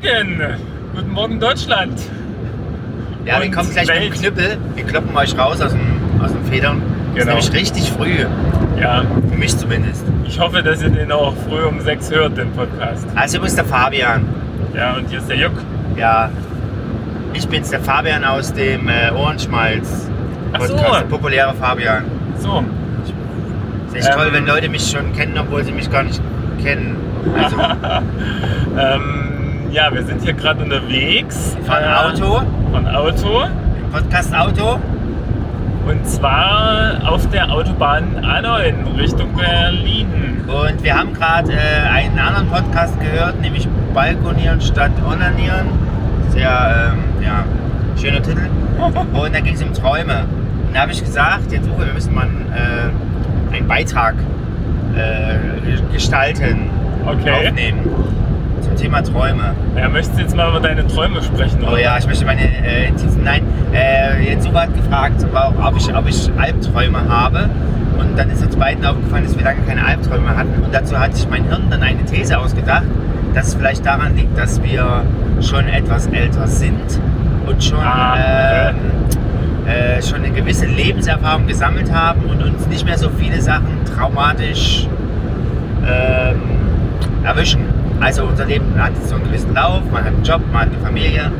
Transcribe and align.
guten 0.00 0.38
Morgen. 0.38 0.56
Guten 0.94 1.12
Morgen 1.12 1.40
Deutschland. 1.40 1.98
Ja, 3.24 3.42
wir 3.42 3.50
kommen 3.50 3.70
gleich 3.70 3.86
mit 3.88 3.96
Welt. 3.96 4.12
dem 4.14 4.18
Knüppel. 4.20 4.58
Wir 4.74 4.84
kloppen 4.84 5.16
euch 5.16 5.36
raus 5.38 5.60
aus 5.60 5.72
dem, 5.72 6.20
aus 6.22 6.32
dem 6.32 6.44
Federn. 6.44 6.82
Das 7.14 7.24
Genau. 7.24 7.38
ist 7.38 7.52
nämlich 7.52 7.60
richtig 7.72 7.90
früh. 7.92 8.24
Ja, 8.80 9.02
Für 9.30 9.36
mich 9.36 9.56
zumindest. 9.56 10.04
ich 10.24 10.38
hoffe, 10.38 10.62
dass 10.62 10.82
ihr 10.82 10.90
den 10.90 11.10
auch 11.12 11.34
früh 11.48 11.62
um 11.64 11.80
sechs 11.80 12.10
hört, 12.10 12.36
den 12.36 12.50
Podcast. 12.52 13.06
Also, 13.16 13.38
du 13.38 13.44
bist 13.44 13.56
der 13.58 13.64
Fabian. 13.64 14.24
Ja, 14.74 14.94
und 14.96 15.08
hier 15.10 15.18
ist 15.18 15.28
der 15.28 15.36
Juck. 15.36 15.52
Ja. 15.96 16.30
Ich 17.34 17.46
bin's, 17.48 17.70
der 17.70 17.80
Fabian 17.80 18.24
aus 18.24 18.52
dem 18.54 18.88
äh, 18.88 19.10
Ohrenschmalz. 19.12 20.08
Ach 20.52 20.60
so. 20.62 20.74
Podcast, 20.76 21.00
der 21.02 21.06
populäre 21.06 21.54
Fabian. 21.54 22.04
So, 22.38 22.64
Ist 23.88 23.96
echt 23.96 24.08
Ähm. 24.08 24.14
toll, 24.14 24.28
wenn 24.32 24.46
Leute 24.46 24.68
mich 24.68 24.88
schon 24.88 25.12
kennen, 25.12 25.36
obwohl 25.38 25.64
sie 25.64 25.72
mich 25.72 25.90
gar 25.90 26.04
nicht 26.04 26.20
kennen. 26.62 26.96
Also, 27.36 27.56
ähm, 28.78 29.37
ja, 29.70 29.92
wir 29.92 30.02
sind 30.04 30.22
hier 30.22 30.32
gerade 30.32 30.62
unterwegs. 30.62 31.56
von 31.66 31.76
Äh, 31.76 31.86
Auto, 31.86 32.42
Von 32.72 32.86
Auto. 32.88 33.42
im 33.78 33.90
Podcast-Auto. 33.92 34.78
Und 35.86 36.06
zwar 36.06 37.00
auf 37.06 37.28
der 37.30 37.50
Autobahn 37.50 38.16
A9 38.22 38.98
Richtung 38.98 39.34
Berlin. 39.34 40.42
Und 40.46 40.82
wir 40.82 40.98
haben 40.98 41.14
gerade 41.14 41.52
äh, 41.52 41.88
einen 41.90 42.18
anderen 42.18 42.48
Podcast 42.48 42.98
gehört, 43.00 43.40
nämlich 43.40 43.66
Balkonieren 43.94 44.60
statt 44.60 44.90
Onanieren. 45.06 45.68
Sehr 46.28 46.92
ähm, 46.92 47.22
ja, 47.24 47.44
schöner 48.00 48.22
Titel. 48.22 48.48
Und 49.14 49.34
da 49.34 49.40
ging 49.40 49.54
es 49.54 49.62
um 49.62 49.72
Träume. 49.72 50.24
Und 50.66 50.74
da 50.76 50.80
habe 50.82 50.92
ich 50.92 51.02
gesagt, 51.02 51.50
jetzt 51.52 51.66
Uwe, 51.68 51.86
wir 51.86 51.94
müssen 51.94 52.14
mal 52.14 52.26
äh, 52.26 53.54
einen 53.56 53.66
Beitrag 53.66 54.14
äh, 54.94 55.92
gestalten, 55.92 56.70
Okay. 57.06 57.48
aufnehmen 57.48 57.78
Thema 58.78 59.02
Träume. 59.02 59.54
Ja, 59.76 59.88
möchtest 59.88 60.18
du 60.18 60.22
jetzt 60.22 60.36
mal 60.36 60.48
über 60.50 60.60
deine 60.60 60.86
Träume 60.86 61.22
sprechen? 61.22 61.58
Oh 61.64 61.72
oder? 61.72 61.80
ja, 61.80 61.98
ich 61.98 62.06
möchte 62.06 62.24
meine 62.24 62.42
äh. 62.42 62.90
Nein, 63.22 63.42
äh, 63.74 64.30
Jens 64.30 64.46
Uwe 64.46 64.60
hat 64.62 64.74
gefragt, 64.74 65.26
ob 65.34 65.76
ich, 65.76 65.94
ob 65.94 66.08
ich 66.08 66.30
Albträume 66.38 67.08
habe. 67.08 67.50
Und 67.98 68.16
dann 68.16 68.30
ist 68.30 68.42
uns 68.42 68.56
beiden 68.56 68.84
aufgefallen, 68.86 69.24
dass 69.24 69.36
wir 69.36 69.44
lange 69.44 69.60
keine 69.66 69.84
Albträume 69.84 70.36
hatten. 70.36 70.62
Und 70.62 70.72
dazu 70.72 70.98
hat 70.98 71.14
sich 71.16 71.28
mein 71.28 71.44
Hirn 71.44 71.64
dann 71.68 71.82
eine 71.82 72.04
These 72.04 72.38
ausgedacht, 72.38 72.84
dass 73.34 73.48
es 73.48 73.54
vielleicht 73.54 73.84
daran 73.84 74.16
liegt, 74.16 74.38
dass 74.38 74.62
wir 74.62 75.02
schon 75.40 75.68
etwas 75.68 76.06
älter 76.06 76.46
sind 76.46 77.00
und 77.46 77.62
schon, 77.62 77.78
Ah, 77.80 78.70
ähm, 78.70 78.76
äh, 79.66 80.00
schon 80.02 80.22
eine 80.24 80.30
gewisse 80.30 80.66
Lebenserfahrung 80.66 81.46
gesammelt 81.46 81.92
haben 81.92 82.22
und 82.22 82.42
uns 82.42 82.66
nicht 82.68 82.84
mehr 82.84 82.96
so 82.96 83.10
viele 83.10 83.40
Sachen 83.40 83.84
traumatisch 83.96 84.88
ähm, 85.86 86.40
erwischen. 87.24 87.77
Also 88.00 88.24
unser 88.24 88.44
Leben 88.46 88.66
hat 88.80 88.92
so 89.06 89.16
einen 89.16 89.24
gewissen 89.24 89.54
Lauf, 89.54 89.82
man 89.92 90.04
hat 90.04 90.14
einen 90.14 90.22
Job, 90.22 90.40
man 90.52 90.62
hat 90.62 90.68
eine 90.68 90.78
Familie 90.84 91.30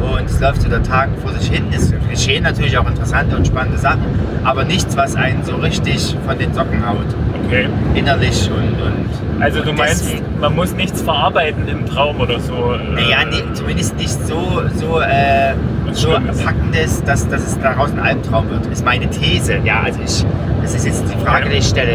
und 0.00 0.24
es 0.24 0.40
läuft 0.40 0.62
so 0.62 0.68
der 0.68 0.82
Tag 0.82 1.10
vor 1.22 1.30
sich 1.32 1.50
hin. 1.50 1.64
Es 1.72 1.92
geschehen 2.08 2.42
natürlich 2.44 2.76
auch 2.78 2.86
interessante 2.88 3.36
und 3.36 3.46
spannende 3.46 3.76
Sachen, 3.78 4.00
aber 4.44 4.64
nichts, 4.64 4.96
was 4.96 5.14
einen 5.14 5.44
so 5.44 5.56
richtig 5.56 6.16
von 6.26 6.38
den 6.38 6.54
Socken 6.54 6.86
haut, 6.88 7.04
Okay. 7.46 7.66
innerlich 7.94 8.48
und... 8.50 8.80
und 8.80 9.42
Also 9.42 9.60
du 9.62 9.70
und 9.70 9.76
meinst, 9.78 10.04
deswegen- 10.06 10.24
man 10.40 10.54
muss 10.56 10.72
nichts 10.74 11.02
verarbeiten 11.02 11.68
im 11.68 11.84
Traum 11.84 12.18
oder 12.18 12.40
so? 12.40 12.72
äh, 12.72 12.94
Naja, 12.94 13.18
nee, 13.30 13.42
zumindest 13.52 13.94
nicht 13.98 14.26
so, 14.26 14.62
so, 14.76 15.00
äh, 15.00 15.52
so 15.92 16.12
packendes, 16.44 17.02
dass, 17.04 17.28
dass 17.28 17.42
es 17.46 17.58
daraus 17.60 17.90
ein 17.92 17.98
Albtraum 17.98 18.48
wird, 18.48 18.66
ist 18.68 18.84
meine 18.84 19.08
These. 19.10 19.58
Ja, 19.64 19.80
also 19.84 20.00
ich, 20.02 20.24
das 20.62 20.74
ist 20.76 20.86
jetzt 20.86 21.04
die 21.12 21.18
Frage, 21.24 21.44
Okay. 21.44 21.52
die 21.54 21.58
ich 21.58 21.66
stelle. 21.66 21.94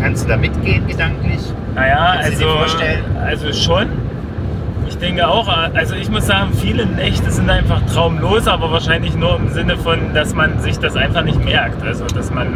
Kannst 0.00 0.24
du 0.24 0.28
da 0.28 0.36
mitgehen 0.36 0.86
gedanklich? 0.86 1.40
Naja, 1.74 2.16
Kannst 2.22 2.42
also, 2.42 2.48
also 3.24 3.52
schon. 3.52 3.86
Ich 4.88 4.98
denke 4.98 5.26
auch, 5.28 5.48
also 5.74 5.94
ich 5.94 6.10
muss 6.10 6.26
sagen, 6.26 6.52
viele 6.52 6.84
Nächte 6.84 7.30
sind 7.30 7.48
einfach 7.48 7.80
traumlos, 7.86 8.48
aber 8.48 8.72
wahrscheinlich 8.72 9.14
nur 9.14 9.36
im 9.36 9.48
Sinne 9.48 9.76
von, 9.76 10.12
dass 10.14 10.34
man 10.34 10.58
sich 10.58 10.78
das 10.78 10.96
einfach 10.96 11.22
nicht 11.22 11.42
merkt. 11.44 11.82
Also 11.84 12.04
dass 12.06 12.30
man 12.32 12.48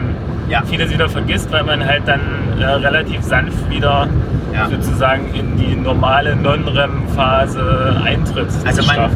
Ja. 0.49 0.63
vieles 0.63 0.93
wieder 0.93 1.09
vergisst, 1.09 1.51
weil 1.53 1.63
man 1.63 1.85
halt 1.87 2.03
dann 2.07 2.21
äh, 2.61 2.65
relativ 2.65 3.23
sanft 3.23 3.71
wieder 3.71 4.09
Ja. 4.53 4.69
sozusagen 4.69 5.33
in 5.33 5.57
die 5.57 5.75
normale 5.77 6.35
Non-REM-Phase 6.37 7.97
eintritt 8.05 8.49
Also 8.67 8.83
man, 8.83 9.11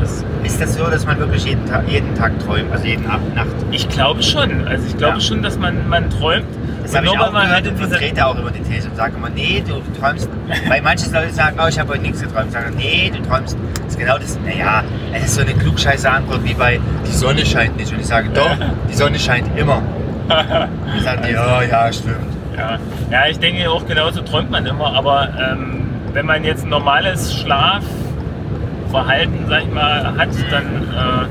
ist 0.45 0.61
das 0.61 0.75
so, 0.77 0.85
dass 0.85 1.05
man 1.05 1.19
wirklich 1.19 1.45
jeden 1.45 1.67
Tag, 1.67 1.83
jeden 1.89 2.15
Tag 2.15 2.39
träumt, 2.47 2.71
also 2.73 2.87
jeden 2.87 3.07
Abend, 3.11 3.35
Nacht? 3.35 3.49
Ich 3.73 3.89
glaube 3.89 4.23
schon. 4.23 4.67
Also 4.69 4.87
ich 4.87 4.97
glaube 4.97 5.15
Ja. 5.15 5.21
schon, 5.21 5.43
dass 5.43 5.59
man, 5.59 5.89
man 5.89 6.09
träumt. 6.11 6.47
Das 6.89 6.97
habe 6.97 7.07
ich 7.07 7.19
auch 7.19 7.33
man 7.33 7.47
gehört 7.47 7.69
und 7.69 7.79
vertrete 7.79 8.27
auch 8.27 8.37
immer 8.37 8.51
die 8.51 8.63
These 8.63 8.89
und 8.89 8.97
sage 8.97 9.17
immer, 9.17 9.29
nee, 9.29 9.63
du 9.67 9.83
träumst, 10.01 10.31
weil 10.69 10.81
manche 10.81 11.11
Leute 11.11 11.35
sagen, 11.35 11.59
oh, 11.63 11.67
ich 11.69 11.79
habe 11.79 11.91
heute 11.91 12.01
nichts 12.01 12.23
geträumt, 12.23 12.51
sagen, 12.51 12.75
nee, 12.79 13.13
du 13.15 13.21
träumst, 13.29 13.59
das 13.85 13.89
ist 13.89 13.99
genau 13.99 14.17
das, 14.17 14.39
naja, 14.41 14.83
es 15.13 15.27
ist 15.27 15.35
so 15.35 15.43
eine 15.43 15.53
klugscheiße 15.53 16.11
Antwort 16.11 16.43
wie 16.45 16.55
bei, 16.55 16.81
die 17.07 17.13
Sonne 17.13 17.45
scheint 17.45 17.77
nicht 17.77 17.93
und 17.93 18.01
ich 18.01 18.07
sage, 18.07 18.31
doch, 18.31 18.57
die 18.89 18.95
Sonne 18.95 19.19
scheint 19.19 19.55
immer. 19.59 19.83
Und 20.29 20.95
die 20.95 21.01
sagen, 21.01 21.23
ja, 21.33 21.63
ja, 21.63 21.91
stimmt. 21.91 22.37
Ja, 22.55 22.79
ja 23.11 23.27
ich 23.31 23.39
denke 23.39 23.71
auch 23.71 23.87
genauso 23.87 24.21
träumt 24.21 24.51
man 24.51 24.67
immer, 24.67 24.93
aber 24.93 25.31
ähm, 25.41 25.87
wenn 26.13 26.27
man 26.27 26.45
jetzt 26.45 26.65
ein 26.65 26.69
normales 26.69 27.35
Schlafverhalten, 27.35 29.47
sag 29.49 29.63
ich 29.63 29.73
mal, 29.73 30.19
hat, 30.19 30.29
dann, 30.51 30.67
äh, 30.67 31.25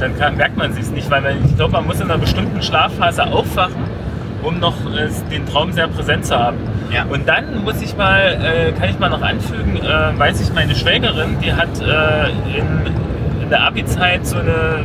dann 0.00 0.18
kann, 0.18 0.38
merkt 0.38 0.56
man 0.56 0.72
sich 0.72 0.90
nicht, 0.90 1.10
weil 1.10 1.20
man, 1.20 1.44
ich 1.44 1.54
glaube, 1.54 1.72
man 1.72 1.86
muss 1.86 1.96
in 1.96 2.10
einer 2.10 2.16
bestimmten 2.16 2.62
Schlafphase 2.62 3.26
aufwachen, 3.26 3.93
um 4.44 4.60
noch 4.60 4.74
äh, 4.94 5.08
den 5.30 5.46
Traum 5.46 5.72
sehr 5.72 5.88
präsent 5.88 6.26
zu 6.26 6.38
haben. 6.38 6.58
Ja. 6.92 7.04
Und 7.04 7.26
dann 7.26 7.64
muss 7.64 7.80
ich 7.82 7.96
mal, 7.96 8.20
äh, 8.20 8.72
kann 8.72 8.90
ich 8.90 8.98
mal 8.98 9.08
noch 9.10 9.22
anfügen, 9.22 9.76
äh, 9.76 10.18
weiß 10.18 10.40
ich, 10.40 10.54
meine 10.54 10.74
Schwägerin, 10.74 11.36
die 11.42 11.52
hat 11.52 11.80
äh, 11.80 12.30
in, 12.58 13.42
in 13.42 13.48
der 13.50 13.62
Abi-Zeit 13.62 14.26
so 14.26 14.36
eine, 14.36 14.84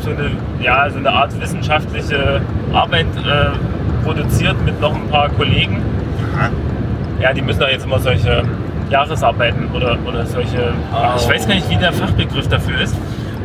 so, 0.00 0.10
eine, 0.10 0.30
ja, 0.60 0.88
so 0.90 0.98
eine 0.98 1.10
Art 1.12 1.38
wissenschaftliche 1.40 2.40
Arbeit 2.72 3.06
äh, 3.24 4.04
produziert 4.04 4.56
mit 4.64 4.80
noch 4.80 4.94
ein 4.94 5.08
paar 5.08 5.28
Kollegen. 5.28 5.80
Aha. 6.34 6.50
Ja, 7.20 7.32
die 7.32 7.42
müssen 7.42 7.60
da 7.60 7.68
jetzt 7.68 7.84
immer 7.84 8.00
solche 8.00 8.42
Jahresarbeiten 8.90 9.68
oder, 9.74 9.96
oder 10.06 10.26
solche, 10.26 10.72
Oh. 10.92 11.16
ich 11.16 11.28
weiß 11.28 11.46
gar 11.46 11.54
nicht, 11.54 11.70
wie 11.70 11.76
der 11.76 11.92
Fachbegriff 11.92 12.48
dafür 12.48 12.80
ist. 12.80 12.96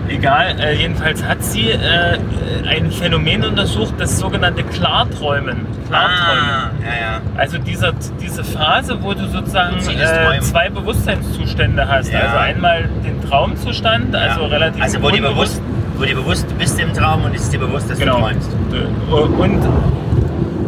Egal, 0.09 0.59
äh, 0.59 0.73
jedenfalls 0.75 1.23
hat 1.23 1.43
sie 1.43 1.69
äh, 1.69 2.17
ein 2.67 2.91
Phänomen 2.91 3.43
untersucht, 3.45 3.95
das 3.97 4.17
sogenannte 4.17 4.63
Klarträumen. 4.63 5.65
Klarträumen. 5.87 6.43
Ah, 6.43 6.71
ja, 6.81 7.01
ja. 7.01 7.21
Also 7.37 7.57
dieser, 7.57 7.93
diese 8.21 8.43
Phase, 8.43 8.97
wo 9.01 9.13
du 9.13 9.27
sozusagen 9.27 9.77
äh, 9.77 10.39
zwei 10.41 10.69
Bewusstseinszustände 10.69 11.87
hast. 11.87 12.11
Ja. 12.11 12.21
Also 12.21 12.37
einmal 12.37 12.89
den 13.05 13.21
Traumzustand, 13.27 14.15
also 14.15 14.45
relativ 14.45 14.81
Also 14.81 15.01
wo 15.01 15.09
dir 15.09 15.21
bewusst, 15.21 15.61
wo 15.97 16.05
dir 16.05 16.15
bewusst, 16.15 16.49
du 16.49 16.55
bist 16.55 16.79
im 16.79 16.93
Traum 16.93 17.23
und 17.25 17.35
es 17.35 17.43
ist 17.43 17.53
dir 17.53 17.59
bewusst, 17.59 17.89
dass 17.89 17.99
Genau. 17.99 18.15
du 18.17 18.21
träumst. 18.21 18.49
Und, 19.39 19.61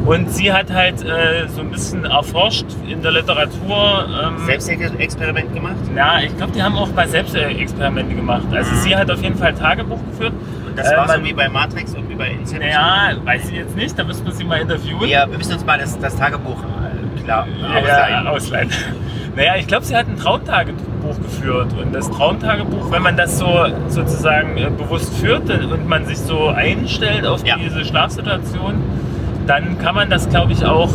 und 0.10 0.32
sie 0.32 0.52
hat 0.52 0.72
halt 0.72 1.04
äh, 1.04 1.48
so 1.48 1.62
ein 1.62 1.70
bisschen 1.72 2.06
erforscht 2.06 2.66
in 2.88 3.02
der 3.02 3.12
Literatur. 3.12 4.08
Ähm, 4.24 4.38
Selbstexperiment 4.46 5.54
gemacht? 5.54 5.76
ja, 5.96 6.20
ich 6.20 6.36
glaube, 6.38 6.52
die 6.54 6.64
haben 6.64 6.76
auch 6.78 6.92
mal 6.94 7.08
Selbstexperimente 7.08 8.16
gemacht. 8.16 8.44
Also 8.52 8.72
Mhm. 8.72 8.76
sie 8.78 8.96
hat 8.96 9.10
auf 9.12 9.22
jeden 9.22 9.36
Fall 9.38 9.54
Tagebuch 9.54 10.00
geführt. 10.12 10.34
Und 10.68 10.78
das 10.78 10.92
Äh, 10.92 10.98
war 10.98 11.08
so 11.10 11.24
wie 11.24 11.34
bei 11.34 11.48
Matrix 11.50 11.94
und 11.96 12.10
wie 12.10 12.16
bei 12.16 12.30
Inception? 12.32 12.60
Naja, 12.70 13.18
weiß 13.24 13.50
ich 13.50 13.56
jetzt 13.56 13.76
nicht, 13.76 13.98
da 13.98 14.04
müssen 14.04 14.26
wir 14.26 14.34
sie 14.34 14.44
mal 14.44 14.60
interviewen. 14.62 15.02
Wir, 15.02 15.28
wir 15.30 15.38
müssen 15.38 15.54
uns 15.54 15.66
mal 15.66 15.78
das, 15.78 15.98
das 16.00 16.16
Tagebuch 16.16 16.58
äh, 16.64 17.22
klar 17.24 17.48
Ja, 17.62 17.68
ausleihen. 17.80 18.26
ja, 18.26 18.32
ausleihen. 18.32 18.70
Naja, 19.36 19.54
ich 19.58 19.68
glaube, 19.68 19.86
sie 19.86 19.96
hat 19.96 20.08
ein 20.08 20.18
Traumtagebuch 20.18 21.16
geführt. 21.22 21.68
Und 21.82 21.94
das 21.94 22.10
Traumtagebuch, 22.10 22.92
wenn 22.92 23.04
man 23.04 23.16
das 23.16 23.38
so 23.38 23.68
sozusagen 23.88 24.58
äh, 24.58 24.70
bewusst 24.76 25.16
führt 25.18 25.50
und 25.50 25.88
man 25.88 26.06
sich 26.06 26.18
so 26.18 26.48
einstellt 26.50 27.26
auf 27.26 27.46
Ja. 27.46 27.56
diese 27.58 27.86
Schlafsituation, 27.86 28.82
dann 29.50 29.80
kann 29.80 29.96
man 29.96 30.10
das, 30.12 30.30
glaube 30.30 30.54
ich, 30.54 30.64
auch 30.64 30.90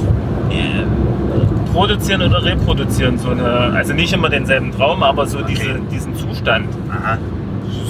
äh, 0.51 0.85
produzieren 1.73 2.23
oder 2.23 2.45
reproduzieren. 2.45 3.19
So 3.19 3.31
eine, 3.31 3.45
also 3.75 3.93
nicht 3.95 4.13
immer 4.13 4.29
denselben 4.29 4.71
Traum, 4.71 5.03
aber 5.03 5.27
so 5.27 5.39
Okay. 5.39 5.47
diese, 5.51 5.81
diesen 5.91 6.15
Zustand. 6.15 6.69
Aha, 6.89 7.19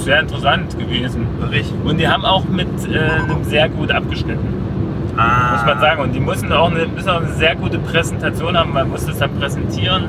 Sehr 0.03 0.21
interessant 0.21 0.79
gewesen. 0.79 1.27
wirklich. 1.39 1.71
Und 1.85 1.99
die 2.01 2.09
haben 2.09 2.25
auch 2.25 2.45
mit 2.47 2.67
äh, 2.91 2.99
einem 2.99 3.45
sehr 3.45 3.69
gut 3.69 3.93
abgeschnitten 3.93 4.65
Ah. 5.17 5.53
muss 5.53 5.65
man 5.67 5.81
sagen. 5.81 6.03
Und 6.03 6.13
die 6.13 6.19
müssen 6.21 6.51
auch 6.51 6.71
eine, 6.71 6.87
müssen 6.87 7.09
auch 7.11 7.21
eine 7.21 7.33
sehr 7.35 7.55
gute 7.57 7.79
Präsentation 7.79 8.57
haben. 8.57 8.73
Man 8.73 8.89
muss 8.89 9.05
das 9.07 9.19
dann 9.19 9.31
präsentieren 9.39 10.07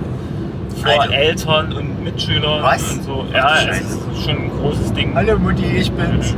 vor 0.81 1.01
Also. 1.01 1.13
Eltern 1.13 1.73
und 1.73 2.03
Mitschülern 2.03 2.63
Was? 2.63 2.93
und 2.93 3.03
so. 3.03 3.25
Ach 3.31 3.35
Ja, 3.35 3.65
du 3.65 3.69
es 3.71 3.79
ist 3.81 3.99
schon 4.25 4.35
ein 4.37 4.51
großes 4.59 4.93
Ding. 4.93 5.11
Hallo 5.13 5.37
Mutti, 5.37 5.65
ich 5.65 5.91
bin's. 5.91 6.33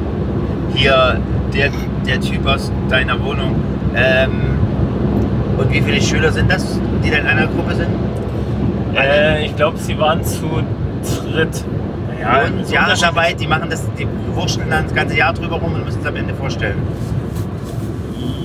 Hier, 0.74 1.18
der, 1.54 1.70
der 2.06 2.20
Typ 2.20 2.46
aus 2.48 2.72
deiner 2.90 3.24
Wohnung. 3.24 3.56
Ähm, 3.98 4.32
und 5.58 5.72
wie 5.72 5.82
viele 5.82 6.02
Schüler 6.02 6.32
sind 6.32 6.52
das, 6.52 6.80
die 7.04 7.10
da 7.10 7.18
in 7.18 7.28
einer 7.28 7.48
Gruppe 7.48 7.76
sind? 7.76 7.90
Äh, 8.96 9.46
ich 9.46 9.56
glaube, 9.56 9.78
sie 9.78 9.98
waren 10.00 10.24
zu 10.24 10.46
dritt. 11.32 11.64
Ja, 12.22 12.42
und 12.44 12.70
Jahresarbeit, 12.70 13.40
die 13.40 13.48
machen 13.48 13.70
das, 13.70 13.88
die 13.98 14.08
wurschteln 14.34 14.70
dann 14.70 14.84
das 14.86 14.94
ganze 14.96 15.16
Jahr 15.18 15.34
drüber 15.34 15.58
rum 15.58 15.74
und 15.74 15.86
müssen 15.86 16.02
es 16.02 16.08
am 16.08 16.16
Ende 16.16 16.34
vorstellen. 16.34 16.78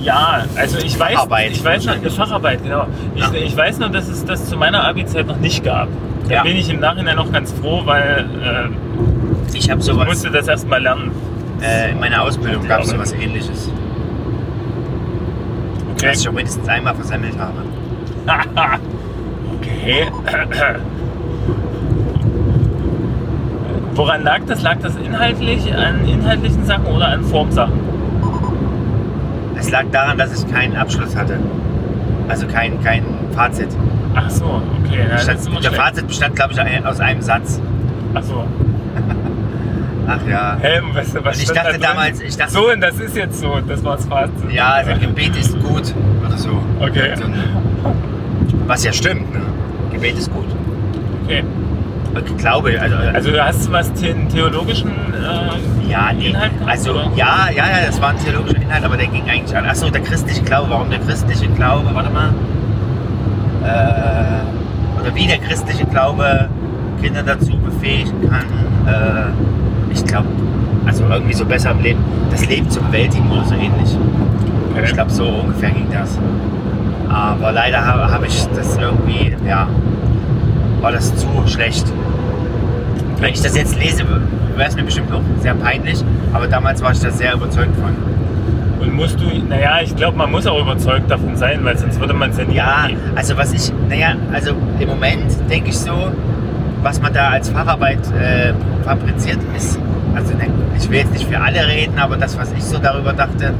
Ja, 0.01 0.43
also 0.55 0.77
ich 0.79 0.99
weiß, 0.99 1.13
Facharbeit 1.13 1.51
ich 1.51 1.63
weiß 1.63 1.85
noch. 1.85 1.95
Facharbeit, 2.11 2.61
genau. 2.63 2.87
Ich, 3.15 3.21
Ja. 3.21 3.31
ich 3.33 3.55
weiß 3.55 3.79
noch, 3.79 3.89
dass 3.91 4.07
es 4.09 4.25
das 4.25 4.47
zu 4.49 4.57
meiner 4.57 4.83
Abi-Zeit 4.85 5.27
noch 5.27 5.37
nicht 5.37 5.63
gab. 5.63 5.87
Da 6.27 6.35
Ja. 6.35 6.43
bin 6.43 6.57
ich 6.57 6.69
im 6.69 6.79
Nachhinein 6.79 7.17
auch 7.19 7.31
ganz 7.31 7.51
froh, 7.53 7.81
weil 7.85 8.25
äh, 8.43 9.57
Ich 9.57 9.69
ich 9.69 9.93
musste 10.05 10.29
das 10.29 10.47
erstmal 10.47 10.81
lernen. 10.81 11.11
äh, 11.61 11.91
in 11.91 11.99
meiner 11.99 12.21
Ausbildung 12.23 12.67
gab 12.67 12.81
es 12.81 12.89
sowas 12.89 13.13
ähnliches, 13.13 13.71
Okay. 16.03 16.15
ich 16.15 16.23
schon 16.23 16.35
mindestens 16.35 16.67
einmal 16.67 16.95
versemmelt 16.95 17.37
habe. 17.37 17.63
okay. 19.57 20.07
Woran 23.95 24.23
lag 24.23 24.41
das? 24.47 24.61
Lag 24.63 24.77
das 24.81 24.95
inhaltlich 24.95 25.73
an 25.73 26.07
inhaltlichen 26.07 26.65
Sachen 26.65 26.85
oder 26.87 27.07
an 27.09 27.23
Formsachen? 27.23 27.79
Es 29.55 29.69
lag 29.69 29.85
daran, 29.91 30.17
dass 30.17 30.37
ich 30.37 30.51
keinen 30.51 30.75
Abschluss 30.75 31.15
hatte. 31.15 31.39
Also 32.27 32.47
kein, 32.47 32.83
kein 32.83 33.03
Fazit. 33.35 33.69
Ach 34.15 34.29
so, 34.29 34.45
okay. 34.45 35.07
Ja, 35.09 35.15
Bestand, 35.15 35.45
der 35.45 35.61
schlecht. 35.61 35.75
Fazit 35.75 36.07
bestand, 36.07 36.35
glaube 36.35 36.53
ich, 36.53 36.85
aus 36.85 36.99
einem 36.99 37.21
Satz. 37.21 37.61
Ach 38.13 38.23
so. 38.23 38.45
Ach 40.07 40.19
ja. 40.27 40.57
Helm, 40.59 40.93
weißt 40.93 41.15
du, 41.15 41.23
was 41.25 41.37
Und 41.37 41.43
ich 41.43 41.47
da 41.49 41.53
dachte 41.55 41.71
drin? 41.71 41.81
damals, 41.81 42.21
ich 42.21 42.35
dachte, 42.37 42.51
So, 42.51 42.69
und 42.71 42.81
das 42.81 42.99
ist 42.99 43.15
jetzt 43.15 43.39
so. 43.39 43.59
Das 43.67 43.83
war 43.83 43.95
das 43.95 44.05
Fazit. 44.05 44.51
ja, 44.51 44.69
also 44.71 44.91
Gebet 44.99 45.35
ist 45.37 45.53
gut 45.61 45.93
oder 46.25 46.37
so. 46.37 46.61
Okay. 46.79 47.15
So 47.15 47.23
ein- 47.25 47.33
Was 48.67 48.83
ja 48.83 48.91
stimmt, 48.93 49.33
ne? 49.33 49.41
Gebet 49.91 50.17
ist 50.17 50.31
gut. 50.33 50.45
Okay. 51.25 51.43
Ich 52.27 52.37
glaube, 52.37 52.79
also, 52.79 52.95
Also 52.95 53.31
du 53.31 53.43
hast 53.43 53.71
was 53.71 53.91
the 53.95 54.13
theologischen 54.31 54.89
äh, 54.91 55.89
ja, 55.91 56.11
nee. 56.13 56.27
Inhalt 56.27 56.51
gehabt, 56.59 56.69
Also 56.71 56.91
oder? 56.91 57.09
ja, 57.15 57.47
ja, 57.49 57.65
ja, 57.65 57.85
das 57.87 57.99
war 57.99 58.09
ein 58.09 58.17
theologischer 58.19 58.61
Inhalt, 58.61 58.83
aber 58.85 58.97
der 58.97 59.07
ging 59.07 59.23
eigentlich 59.27 59.55
an. 59.57 59.65
Achso, 59.65 59.89
der 59.89 60.01
christliche 60.01 60.43
Glaube, 60.43 60.69
warum 60.69 60.89
der 60.91 60.99
christliche 60.99 61.47
Glaube, 61.47 61.89
warte 61.93 62.11
mal. 62.11 62.29
Äh, 63.63 65.01
oder 65.01 65.15
wie 65.15 65.25
der 65.27 65.39
christliche 65.39 65.85
Glaube 65.85 66.49
Kinder 67.01 67.23
dazu 67.23 67.57
befähigen 67.57 68.29
kann, 68.29 68.45
äh, 68.87 69.62
ich 69.93 70.05
glaube, 70.05 70.27
also 70.85 71.05
irgendwie 71.09 71.33
so 71.33 71.45
besser 71.45 71.71
im 71.71 71.81
Leben, 71.81 72.03
das 72.31 72.47
Leben 72.47 72.69
zu 72.69 72.81
bewältigen 72.81 73.29
oder 73.31 73.45
so 73.45 73.55
ähnlich. 73.55 73.97
Okay. 74.71 74.83
Ich 74.85 74.93
glaube, 74.93 75.11
so 75.11 75.25
ungefähr 75.25 75.71
ging 75.71 75.87
das. 75.91 76.17
Aber 77.09 77.51
leider 77.51 77.85
habe 77.85 78.11
hab 78.11 78.25
ich 78.25 78.45
das 78.55 78.77
irgendwie, 78.77 79.35
ja, 79.47 79.67
war 80.81 80.91
das 80.91 81.15
zu 81.15 81.27
schlecht. 81.45 81.85
Wenn 83.19 83.33
ich 83.33 83.41
das 83.41 83.55
jetzt 83.55 83.79
lese, 83.79 84.03
wäre 84.55 84.69
es 84.69 84.75
mir 84.75 84.83
bestimmt 84.83 85.11
auch 85.11 85.21
sehr 85.39 85.53
peinlich, 85.53 86.03
aber 86.33 86.47
damals 86.47 86.81
war 86.81 86.91
ich 86.91 86.99
da 86.99 87.11
sehr 87.11 87.33
überzeugt 87.33 87.75
von. 87.75 87.95
Und 88.81 88.93
musst 88.95 89.17
du, 89.21 89.25
naja, 89.47 89.79
ich 89.81 89.95
glaube, 89.95 90.17
man 90.17 90.29
muss 90.31 90.45
auch 90.45 90.59
überzeugt 90.59 91.09
davon 91.09 91.37
sein, 91.37 91.63
weil 91.63 91.77
sonst 91.77 91.99
würde 91.99 92.13
man 92.13 92.31
es 92.31 92.37
ja 92.37 92.43
nie 92.43 92.55
Ja, 92.55 92.89
also 93.15 93.37
was 93.37 93.53
ich, 93.53 93.71
naja, 93.87 94.15
also 94.33 94.51
im 94.79 94.89
Moment 94.89 95.31
denke 95.49 95.69
ich 95.69 95.77
so, 95.77 96.11
was 96.83 97.01
man 97.01 97.13
da 97.13 97.29
als 97.29 97.49
Facharbeit 97.49 97.99
äh, 98.11 98.53
fabriziert 98.83 99.39
ist, 99.55 99.79
also 100.15 100.33
ne, 100.35 100.47
ich 100.77 100.89
will 100.89 100.99
jetzt 100.99 101.13
nicht 101.13 101.27
für 101.27 101.39
alle 101.39 101.65
reden, 101.67 101.97
aber 101.97 102.17
das, 102.17 102.37
was 102.37 102.51
ich 102.51 102.63
so 102.63 102.77
darüber 102.77 103.13
dachte, 103.13 103.53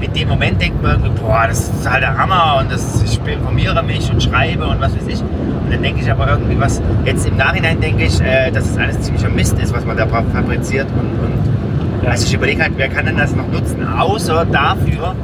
in 0.00 0.12
dem 0.14 0.28
Moment 0.28 0.60
denkt 0.60 0.82
man 0.82 0.92
irgendwie, 0.92 1.20
boah, 1.20 1.44
das 1.46 1.68
ist 1.68 1.88
halt 1.88 2.02
der 2.02 2.16
Hammer 2.16 2.58
und 2.60 2.72
das, 2.72 3.02
ich 3.02 3.20
informiere 3.32 3.82
mich 3.82 4.10
und 4.10 4.22
schreibe 4.22 4.66
und 4.66 4.80
was 4.80 4.94
weiß 4.96 5.06
ich. 5.08 5.20
Und 5.20 5.70
dann 5.70 5.82
denke 5.82 6.00
ich 6.00 6.10
aber 6.10 6.26
irgendwie 6.28 6.58
was, 6.58 6.80
jetzt 7.04 7.26
im 7.28 7.36
Nachhinein 7.36 7.80
denke 7.80 8.04
ich, 8.04 8.18
äh, 8.20 8.50
dass 8.50 8.70
es 8.70 8.78
alles 8.78 9.00
ziemlicher 9.02 9.28
Mist 9.28 9.58
ist, 9.58 9.74
was 9.74 9.84
man 9.84 9.96
da 9.96 10.06
fabriziert 10.06 10.86
und, 10.92 11.24
und 11.24 12.04
Ja. 12.04 12.12
also 12.12 12.24
ich 12.26 12.32
überlege 12.34 12.62
halt, 12.62 12.72
wer 12.76 12.88
kann 12.88 13.04
denn 13.04 13.18
das 13.18 13.36
noch 13.36 13.46
nutzen, 13.48 13.86
außer 13.86 14.46
dafür, 14.46 15.14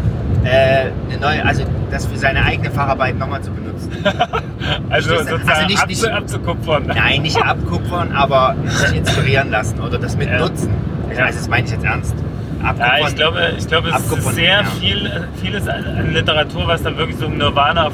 äh, 0.45 0.91
eine 1.11 1.21
neue, 1.21 1.45
also 1.45 1.65
das 1.91 2.05
für 2.07 2.19
seine 2.19 2.45
eigene 2.45 2.71
Facharbeit 2.71 3.19
nochmal 3.19 3.41
zu 3.41 3.51
benutzen. 3.51 3.91
Also 4.91 5.11
du? 5.11 5.19
sozusagen 5.19 5.49
Also 5.49 5.67
nicht- 5.67 5.87
nicht- 5.89 6.09
abzukupfern. 6.09 6.87
Nein, 6.87 7.23
nicht 7.23 7.43
abkupfern, 7.43 8.13
aber 8.13 8.55
sich 8.67 8.97
inspirieren 8.99 9.51
lassen 9.51 9.81
oder 9.81 9.99
das 9.99 10.17
mit 10.17 10.29
Ja. 10.29 10.39
nutzen. 10.39 10.71
Ich 11.11 11.19
Ja. 11.19 11.25
weiß, 11.27 11.37
das 11.37 11.49
meine 11.49 11.65
ich 11.67 11.73
jetzt 11.73 11.85
ernst. 11.85 12.15
Ja, 12.63 12.71
Abkupfern. 12.71 13.07
ich 13.09 13.15
glaube, 13.17 13.39
ich 13.59 13.67
glaube, 13.69 13.89
es 13.91 14.01
ist 14.01 14.35
sehr 14.35 14.45
ja. 14.61 14.65
viel, 14.81 15.11
vieles 15.41 15.69
an, 15.69 15.85
Literatur, 16.13 16.67
was 16.67 16.83
dann 16.83 16.97
wirklich 16.97 17.17
so 17.19 17.27
im 17.27 17.39
Nirvana 17.39 17.91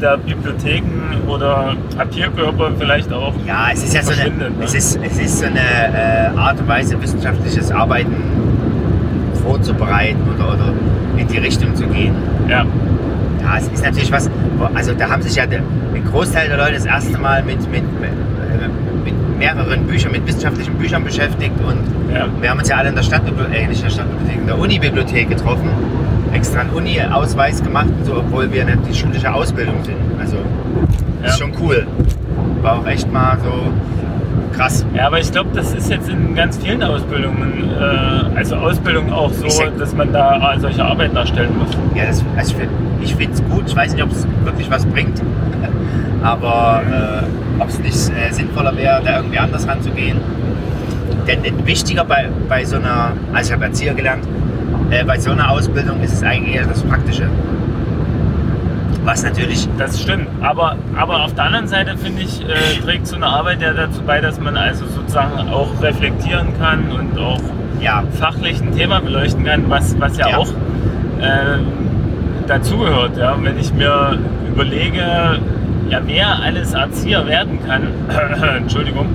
der 0.00 0.16
Bibliotheken 0.16 0.90
oder 1.28 1.74
Papierkörper 1.96 2.70
vielleicht 2.78 3.12
auch. 3.12 3.34
Ja, 3.46 3.68
es 3.72 3.82
ist 3.84 3.94
ja 3.94 4.02
so 4.02 4.12
eine, 4.12 4.30
ne? 4.30 4.50
es 4.62 4.74
ist, 4.74 4.98
es 5.02 5.18
ist 5.18 5.38
so 5.40 5.46
eine 5.46 5.58
äh, 5.60 6.36
Art 6.38 6.58
und 6.60 6.68
Weise, 6.68 7.00
wissenschaftliches 7.02 7.70
Arbeiten 7.70 8.14
vorzubereiten 9.42 10.18
oder, 10.34 10.54
oder 10.54 10.72
in 11.16 11.26
die 11.26 11.38
Richtung 11.38 11.74
zu 11.74 11.86
gehen. 11.86 12.14
Ja, 12.48 12.64
Ja, 13.40 13.56
es 13.58 13.68
ist 13.68 13.82
natürlich 13.84 14.12
was, 14.12 14.30
also 14.74 14.94
da 14.94 15.08
haben 15.08 15.22
sich 15.22 15.36
ja 15.36 15.46
der, 15.46 15.60
ein 15.94 16.04
Großteil 16.10 16.48
der 16.48 16.58
Leute 16.58 16.74
das 16.74 16.86
erste 16.86 17.18
Mal 17.18 17.42
mit, 17.42 17.60
mit, 17.70 17.82
mit, 18.00 18.10
äh, 18.10 18.68
mit 19.04 19.38
mehreren 19.38 19.86
Büchern, 19.86 20.12
mit 20.12 20.26
wissenschaftlichen 20.26 20.74
Büchern 20.74 21.04
beschäftigt 21.04 21.54
und 21.66 22.14
ja. 22.14 22.26
wir 22.40 22.50
haben 22.50 22.58
uns 22.58 22.68
ja 22.68 22.76
alle 22.76 22.88
in 22.90 22.94
der 22.96 23.02
Stadtbibliothek, 23.02 23.62
äh, 23.62 23.66
nicht 23.68 23.78
in 23.78 23.84
der 23.84 23.90
Stadtbibliothek, 23.92 24.40
in 24.40 24.46
der 24.46 24.58
Unibibliothek 24.58 25.28
getroffen, 25.28 25.70
extra 26.32 26.60
einen 26.60 26.70
Uni-Ausweis 26.70 27.62
gemacht, 27.62 27.88
und 27.88 28.04
so, 28.04 28.16
obwohl 28.18 28.52
wir 28.52 28.64
nicht 28.64 28.78
die 28.88 28.94
schulische 28.94 29.32
Ausbildung 29.32 29.82
sind. 29.84 29.96
Also 30.20 30.36
Ja. 31.22 31.28
ist 31.28 31.38
schon 31.38 31.52
cool. 31.60 31.86
War 32.62 32.78
auch 32.80 32.86
echt 32.86 33.10
mal 33.12 33.38
so 33.42 33.72
krass. 34.52 34.84
Ja, 34.94 35.06
aber 35.06 35.18
ich 35.20 35.30
glaube, 35.30 35.50
das 35.54 35.72
ist 35.74 35.90
jetzt 35.90 36.08
in 36.08 36.34
ganz 36.34 36.56
vielen 36.58 36.82
Ausbildungen, 36.82 37.70
äh, 37.80 38.36
also 38.38 38.56
Ausbildungen 38.56 39.12
auch 39.12 39.30
so, 39.32 39.48
sag- 39.48 39.78
dass 39.78 39.94
man 39.94 40.12
da 40.12 40.54
äh, 40.54 40.60
solche 40.60 40.84
Arbeiten 40.84 41.16
erstellen 41.16 41.56
muss. 41.58 41.68
Ja, 41.94 42.06
das, 42.06 42.24
also 42.36 42.54
ich 43.02 43.14
finde 43.14 43.34
es 43.34 43.42
gut. 43.48 43.64
Ich 43.66 43.76
weiß 43.76 43.94
nicht, 43.94 44.02
ob 44.02 44.10
es 44.10 44.26
wirklich 44.44 44.70
was 44.70 44.84
bringt. 44.86 45.20
Aber 46.22 46.82
äh, 46.90 47.62
ob 47.62 47.68
es 47.68 47.78
nicht 47.78 47.94
äh, 48.10 48.32
sinnvoller 48.32 48.76
wäre, 48.76 49.00
da 49.04 49.16
irgendwie 49.18 49.38
anders 49.38 49.66
ranzugehen. 49.68 50.18
Denn 51.26 51.42
denn 51.42 51.66
wichtiger 51.66 52.04
bei, 52.04 52.28
bei 52.48 52.64
so 52.64 52.76
einer, 52.76 53.12
also 53.32 53.48
ich 53.50 53.52
habe 53.54 53.64
Erzieher 53.66 53.94
gelernt, 53.94 54.24
äh, 54.90 55.04
bei 55.04 55.18
so 55.18 55.30
einer 55.30 55.50
Ausbildung 55.50 56.00
ist 56.02 56.14
es 56.14 56.22
eigentlich 56.22 56.56
eher 56.56 56.66
das 56.66 56.82
Praktische. 56.82 57.28
Was 59.08 59.22
natürlich, 59.22 59.66
Das 59.78 60.02
stimmt. 60.02 60.28
Aber, 60.42 60.76
aber 60.94 61.24
auf 61.24 61.32
der 61.32 61.44
anderen 61.44 61.66
Seite, 61.66 61.96
finde 61.96 62.20
ich, 62.20 62.42
äh, 62.42 62.78
trägt 62.84 63.06
so 63.06 63.16
eine 63.16 63.24
Arbeit 63.24 63.62
ja 63.62 63.72
dazu 63.72 64.02
bei, 64.02 64.20
dass 64.20 64.38
man 64.38 64.54
also 64.54 64.84
sozusagen 64.84 65.48
auch 65.48 65.70
reflektieren 65.80 66.48
kann 66.58 66.92
und 66.92 67.18
auch 67.18 67.40
ja, 67.80 68.04
fachlich 68.18 68.60
ein 68.60 68.76
Thema 68.76 69.00
beleuchten 69.00 69.46
kann, 69.46 69.64
was, 69.70 69.98
was 69.98 70.18
ja, 70.18 70.28
Ja. 70.28 70.36
auch 70.36 70.48
ähm, 71.22 71.66
dazugehört. 72.46 73.16
Ja? 73.16 73.34
Wenn 73.40 73.58
ich 73.58 73.72
mir 73.72 74.18
überlege, 74.46 75.00
ja, 75.88 76.00
wer 76.04 76.42
alles 76.42 76.74
Erzieher 76.74 77.26
werden 77.26 77.60
kann, 77.66 77.84
Entschuldigung, 78.58 79.06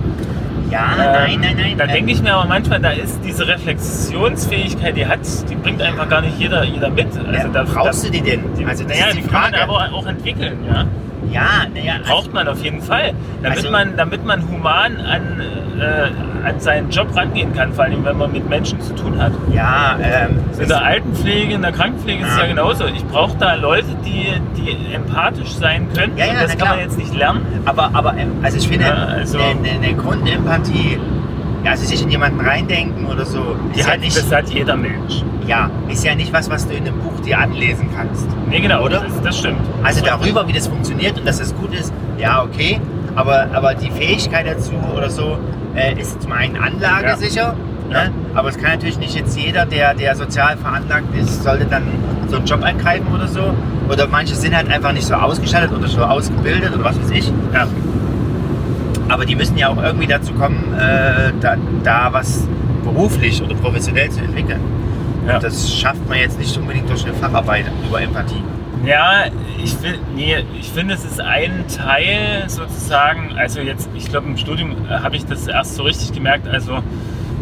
ja, 0.73 1.25
ähm, 1.25 1.39
nein, 1.39 1.39
nein, 1.41 1.55
nein. 1.57 1.77
da 1.77 1.87
denke 1.87 2.11
ich 2.11 2.21
mir 2.21 2.33
aber 2.33 2.47
manchmal, 2.47 2.79
da 2.79 2.91
ist 2.91 3.19
diese 3.23 3.47
Reflexionsfähigkeit, 3.47 4.97
die 4.97 5.05
hat, 5.05 5.19
die 5.49 5.55
bringt 5.55 5.81
einfach 5.81 6.09
gar 6.09 6.21
nicht 6.21 6.39
jeder, 6.39 6.63
jeder 6.63 6.89
mit. 6.89 7.07
Also 7.15 7.31
ja, 7.31 7.47
da, 7.47 7.63
brauchst 7.63 8.03
da, 8.03 8.07
du 8.07 8.13
die 8.13 8.21
denn? 8.21 8.43
Also 8.67 8.83
das 8.83 8.93
naja, 8.97 9.07
ist 9.07 9.17
die 9.17 9.21
die 9.21 9.27
kann 9.27 9.53
Frage. 9.53 9.67
man 9.67 9.69
aber 9.69 9.95
auch 9.95 10.07
entwickeln, 10.07 10.57
ja. 10.67 10.85
Ja, 11.31 11.65
naja, 11.73 11.93
also, 11.99 12.11
Braucht 12.13 12.33
man 12.33 12.47
auf 12.47 12.63
jeden 12.63 12.81
Fall. 12.81 13.13
Damit, 13.41 13.57
Also- 13.59 13.71
man, 13.71 13.95
damit 13.97 14.25
man 14.25 14.47
human 14.49 14.97
an, 14.97 15.41
äh, 15.79 16.47
an 16.47 16.59
seinen 16.59 16.89
Job 16.89 17.15
rangehen 17.15 17.53
kann, 17.53 17.73
vor 17.73 17.85
allem 17.85 18.03
wenn 18.05 18.17
man 18.17 18.31
mit 18.31 18.47
Menschen 18.49 18.79
zu 18.81 18.93
tun 18.95 19.21
hat. 19.21 19.31
ja, 19.53 19.97
ähm, 20.01 20.39
In 20.59 20.67
der 20.67 20.83
Altenpflege, 20.83 21.53
in 21.53 21.61
der 21.61 21.71
Krankenpflege 21.71 22.23
ist 22.23 22.29
es 22.31 22.37
Ja. 22.37 22.43
ja 22.43 22.49
genauso. 22.49 22.85
Ich 22.85 23.03
brauche 23.05 23.37
da 23.37 23.55
Leute, 23.55 23.87
die, 24.05 24.27
die 24.57 24.93
empathisch 24.93 25.51
sein 25.53 25.87
können. 25.95 26.17
Ja, 26.17 26.25
ja, 26.27 26.33
das 26.41 26.49
kann 26.51 26.57
klar. 26.59 26.69
man 26.75 26.79
jetzt 26.79 26.97
nicht 26.97 27.15
lernen. 27.15 27.45
Aber, 27.65 27.89
aber 27.93 28.15
ähm, 28.17 28.31
also 28.43 28.57
ich 28.57 28.67
finde, 28.67 28.87
Ja, 28.87 28.93
also- 28.93 29.37
eine, 29.39 29.69
eine, 29.69 29.87
eine 29.87 29.93
Grundempathie, 29.95 30.99
ja, 31.63 31.72
also 31.72 31.86
sich 31.86 32.01
in 32.01 32.10
jemanden 32.10 32.39
reindenken 32.41 33.05
oder 33.05 33.25
so, 33.25 33.55
Die 33.74 33.79
ist 33.79 33.86
ja, 33.88 33.93
hat, 33.93 34.00
nicht, 34.01 34.17
das 34.17 34.32
hat 34.32 34.50
jeder 34.50 34.75
Mensch. 34.75 35.24
ja, 35.48 35.70
ist 35.89 36.03
ja 36.03 36.13
nicht 36.15 36.34
was, 36.34 36.50
was 36.50 36.67
du 36.67 36.74
in 36.74 36.86
einem 36.88 37.00
Buch 37.00 37.20
dir 37.22 37.39
anlesen 37.39 37.88
kannst. 37.96 38.27
Nee, 38.50 38.60
genau, 38.60 38.84
Oder? 38.84 39.01
Das, 39.01 39.22
das 39.22 39.39
stimmt. 39.39 39.60
Also 39.84 40.03
darüber, 40.03 40.48
wie 40.48 40.53
das 40.53 40.67
funktioniert 40.67 41.17
und 41.17 41.25
dass 41.27 41.39
das 41.39 41.55
gut 41.55 41.74
ist, 41.74 41.93
ja, 42.17 42.43
okay. 42.43 42.79
Aber, 43.15 43.48
aber 43.53 43.75
die 43.75 43.91
Fähigkeit 43.91 44.46
dazu 44.48 44.74
oder 44.96 45.10
so 45.10 45.38
äh, 45.75 45.93
ist 46.00 46.22
zum 46.22 46.32
einen 46.32 46.58
anlagesicher, 46.58 47.55
Ja. 47.91 48.03
ne? 48.05 48.12
aber 48.34 48.50
es 48.50 48.58
kann 48.58 48.72
natürlich 48.72 48.98
nicht 48.98 49.15
jetzt 49.15 49.38
jeder, 49.38 49.65
der, 49.65 49.93
der 49.93 50.15
sozial 50.15 50.58
veranlagt 50.58 51.15
ist, 51.15 51.43
sollte 51.43 51.65
dann 51.65 51.84
so 52.29 52.38
einen 52.38 52.46
Job 52.46 52.63
eingreifen 52.63 53.08
oder 53.13 53.27
so. 53.27 53.53
Oder 53.89 54.08
manche 54.08 54.34
sind 54.36 54.55
halt 54.55 54.70
einfach 54.72 54.93
nicht 54.93 55.05
so 55.05 55.13
ausgestattet 55.13 55.72
oder 55.72 55.88
so 55.88 56.01
ausgebildet 56.03 56.74
oder 56.74 56.84
was 56.86 57.00
weiß 57.00 57.12
ich. 57.12 57.32
Ja. 57.53 57.67
Aber 59.13 59.25
die 59.25 59.36
müssen 59.36 59.60
ja 59.60 59.70
auch 59.70 59.77
irgendwie 59.77 60.08
dazu 60.08 60.34
kommen, 60.34 60.74
äh, 60.74 61.32
da, 61.39 61.55
da 61.84 62.12
was 62.12 62.48
beruflich 62.84 63.43
oder 63.43 63.53
professionell 63.53 64.10
zu 64.10 64.22
entwickeln. 64.22 64.60
Ja. 65.27 65.38
Das 65.38 65.72
schafft 65.72 66.10
man 66.10 66.17
jetzt 66.17 66.39
nicht 66.39 66.58
unbedingt 66.58 66.89
durch 66.89 67.05
eine 67.05 67.13
Facharbeit 67.13 67.65
über 67.88 68.01
Empathie. 68.01 68.41
Ja, 68.84 69.25
ich, 69.63 69.75
find, 69.75 70.00
nee, 70.15 70.43
ich 70.60 70.67
finde, 70.72 70.96
es 70.96 71.05
ist 71.05 71.22
ein 71.22 71.63
Teil 71.67 72.46
sozusagen, 72.48 73.38
also 73.38 73.62
jetzt, 73.62 73.88
ich 73.93 74.10
glaube 74.10 74.29
im 74.29 74.36
Studium 74.36 74.72
äh, 74.89 74.96
habe 74.96 75.15
ich 75.15 75.27
das 75.27 75.46
erst 75.46 75.75
so 75.75 75.84
richtig 75.84 76.12
gemerkt, 76.12 76.48
also 76.48 76.77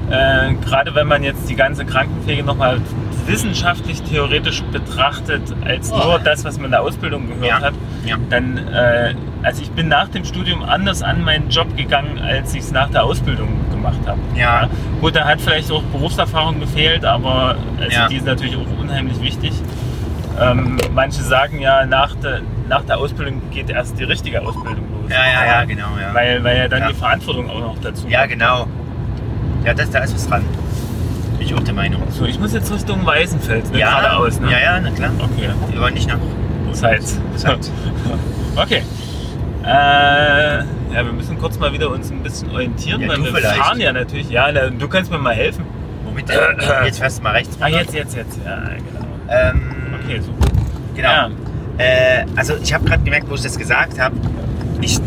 äh, 0.09 0.53
gerade 0.65 0.93
wenn 0.93 1.07
man 1.07 1.23
jetzt 1.23 1.49
die 1.49 1.55
ganze 1.55 1.85
Krankenpflege 1.85 2.43
nochmal 2.43 2.81
wissenschaftlich, 3.27 4.01
theoretisch 4.03 4.61
betrachtet, 4.71 5.41
als 5.65 5.91
Oh. 5.91 5.97
nur 5.97 6.19
das, 6.19 6.43
was 6.45 6.57
man 6.57 6.65
in 6.65 6.71
der 6.71 6.81
Ausbildung 6.81 7.27
gehört 7.27 7.45
Ja, 7.45 7.61
hat, 7.61 7.73
ja. 8.05 8.15
dann 8.29 8.57
äh, 8.69 9.13
also 9.43 9.61
ich 9.63 9.71
bin 9.71 9.87
nach 9.87 10.07
dem 10.09 10.23
Studium 10.25 10.61
anders 10.63 11.01
an 11.01 11.23
meinen 11.23 11.49
Job 11.49 11.75
gegangen, 11.75 12.19
als 12.19 12.53
ich 12.53 12.61
es 12.61 12.71
nach 12.71 12.89
der 12.89 13.03
Ausbildung 13.03 13.49
gemacht 13.71 13.99
habe. 14.05 14.19
Ja. 14.35 14.69
Gut, 15.01 15.15
da 15.15 15.25
hat 15.25 15.41
vielleicht 15.41 15.71
auch 15.71 15.81
Berufserfahrung 15.83 16.59
gefehlt, 16.59 17.03
aber 17.05 17.55
also 17.79 17.91
Ja. 17.91 18.07
die 18.07 18.17
ist 18.17 18.25
natürlich 18.25 18.55
auch 18.55 18.79
unheimlich 18.81 19.19
wichtig. 19.21 19.53
Ähm, 20.39 20.77
manche 20.93 21.21
sagen 21.21 21.59
ja, 21.59 21.85
nach 21.85 22.15
der, 22.15 22.41
nach 22.69 22.83
der 22.83 22.97
Ausbildung 22.97 23.41
geht 23.51 23.69
erst 23.69 23.99
die 23.99 24.03
richtige 24.05 24.41
Ausbildung 24.41 24.85
los. 25.01 25.11
Ja, 25.11 25.17
ja, 25.25 25.45
ja, 25.59 25.65
genau, 25.65 25.87
ja. 25.99 26.13
Weil, 26.13 26.43
weil 26.43 26.57
ja 26.57 26.67
dann 26.67 26.81
Ja. 26.83 26.87
die 26.89 26.93
Verantwortung 26.93 27.49
auch 27.49 27.59
noch 27.59 27.75
dazu 27.81 28.07
Ja, 28.07 28.19
kommt. 28.21 28.31
genau. 28.33 28.67
Ja, 29.65 29.73
das, 29.73 29.89
da 29.91 29.99
ist 29.99 30.13
was 30.15 30.27
dran. 30.27 30.43
Bin 31.41 31.47
ich 31.49 31.55
auch 31.55 31.63
der 31.63 31.73
Meinung. 31.73 32.03
So, 32.11 32.25
ich 32.25 32.39
muss 32.39 32.53
jetzt 32.53 32.71
Richtung 32.71 33.03
Weißenfeld, 33.03 33.71
ne? 33.71 33.79
ja, 33.79 33.99
geradeaus, 33.99 34.39
ne? 34.39 34.51
ja, 34.51 34.59
ja, 34.59 34.79
na 34.79 34.91
klar. 34.91 35.09
Okay, 35.17 35.49
Wir 35.71 35.81
wollen 35.81 35.95
nicht 35.95 36.07
nach 36.07 36.19
Zeit. 36.71 37.01
Zeit. 37.35 37.71
Okay. 38.55 38.83
Äh, 39.63 39.67
ja, 39.67 40.63
wir 40.93 41.13
müssen 41.13 41.39
kurz 41.39 41.57
mal 41.57 41.73
wieder 41.73 41.89
uns 41.89 42.11
ein 42.11 42.21
bisschen 42.21 42.51
orientieren, 42.51 43.01
Ja, 43.01 43.07
weil 43.07 43.15
du 43.15 43.23
wir 43.23 43.33
vielleicht. 43.35 43.55
fahren 43.55 43.79
ja 43.79 43.91
natürlich. 43.91 44.29
Ja, 44.29 44.51
na, 44.51 44.69
du 44.69 44.87
kannst 44.87 45.09
mir 45.09 45.17
mal 45.17 45.33
helfen. 45.33 45.63
Womit 46.03 46.29
denn? 46.29 46.37
Jetzt 46.85 46.99
fährst 46.99 47.17
du 47.19 47.23
mal 47.23 47.31
rechts. 47.31 47.57
Ah, 47.59 47.69
jetzt, 47.69 47.93
jetzt, 47.95 48.15
jetzt. 48.15 48.39
Ja, 48.45 48.57
genau. 48.57 49.05
Ähm, 49.29 49.61
Okay, 50.03 50.19
super. 50.19 50.47
Genau. 50.95 51.09
Ja. 51.09 51.29
Äh, 51.79 52.25
also 52.35 52.53
ich 52.61 52.71
habe 52.71 52.85
gerade 52.85 53.03
gemerkt, 53.03 53.27
wo 53.29 53.33
ich 53.35 53.41
das 53.41 53.57
gesagt 53.57 53.97
habe, 53.99 54.15
ich 54.81 54.99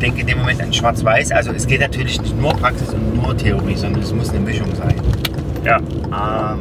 denke 0.00 0.22
in 0.22 0.28
dem 0.28 0.38
Moment 0.38 0.62
an 0.62 0.72
Schwarz-Weiß. 0.72 1.32
Also 1.32 1.50
es 1.52 1.66
geht 1.66 1.80
natürlich 1.80 2.22
nicht 2.22 2.38
nur 2.40 2.54
Praxis 2.56 2.88
und 2.90 3.16
nur 3.16 3.36
Theorie, 3.36 3.74
sondern 3.74 4.00
es 4.02 4.12
muss 4.14 4.30
eine 4.30 4.40
Mischung 4.40 4.74
sein. 4.76 4.94
Ja. 5.64 5.78
Ähm, 5.78 6.58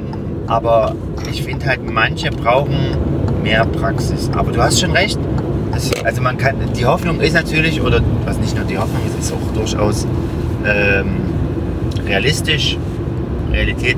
aber 0.47 0.95
ich 1.29 1.43
finde 1.43 1.65
halt, 1.65 1.79
manche 1.91 2.29
brauchen 2.31 2.75
mehr 3.43 3.65
Praxis. 3.65 4.29
Aber 4.35 4.51
du 4.51 4.61
hast 4.61 4.79
schon 4.79 4.91
recht. 4.91 5.19
Das, 5.71 5.89
also 6.03 6.21
man 6.21 6.37
kann, 6.37 6.55
die 6.77 6.85
Hoffnung 6.85 7.19
ist 7.19 7.33
natürlich, 7.33 7.81
oder 7.81 7.99
was 8.25 8.37
nicht 8.37 8.55
nur 8.55 8.65
die 8.65 8.77
Hoffnung 8.77 9.01
ist, 9.07 9.17
ist 9.25 9.33
auch 9.33 9.53
durchaus 9.55 10.05
ähm, 10.65 11.17
realistisch, 12.05 12.77
Realität, 13.51 13.97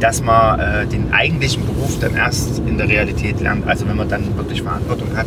dass 0.00 0.22
man 0.22 0.60
äh, 0.60 0.86
den 0.86 1.12
eigentlichen 1.12 1.64
Beruf 1.66 1.98
dann 2.00 2.14
erst 2.14 2.60
in 2.66 2.78
der 2.78 2.88
Realität 2.88 3.40
lernt. 3.40 3.66
Also 3.66 3.88
wenn 3.88 3.96
man 3.96 4.08
dann 4.08 4.36
wirklich 4.36 4.62
Verantwortung 4.62 5.08
hat. 5.16 5.26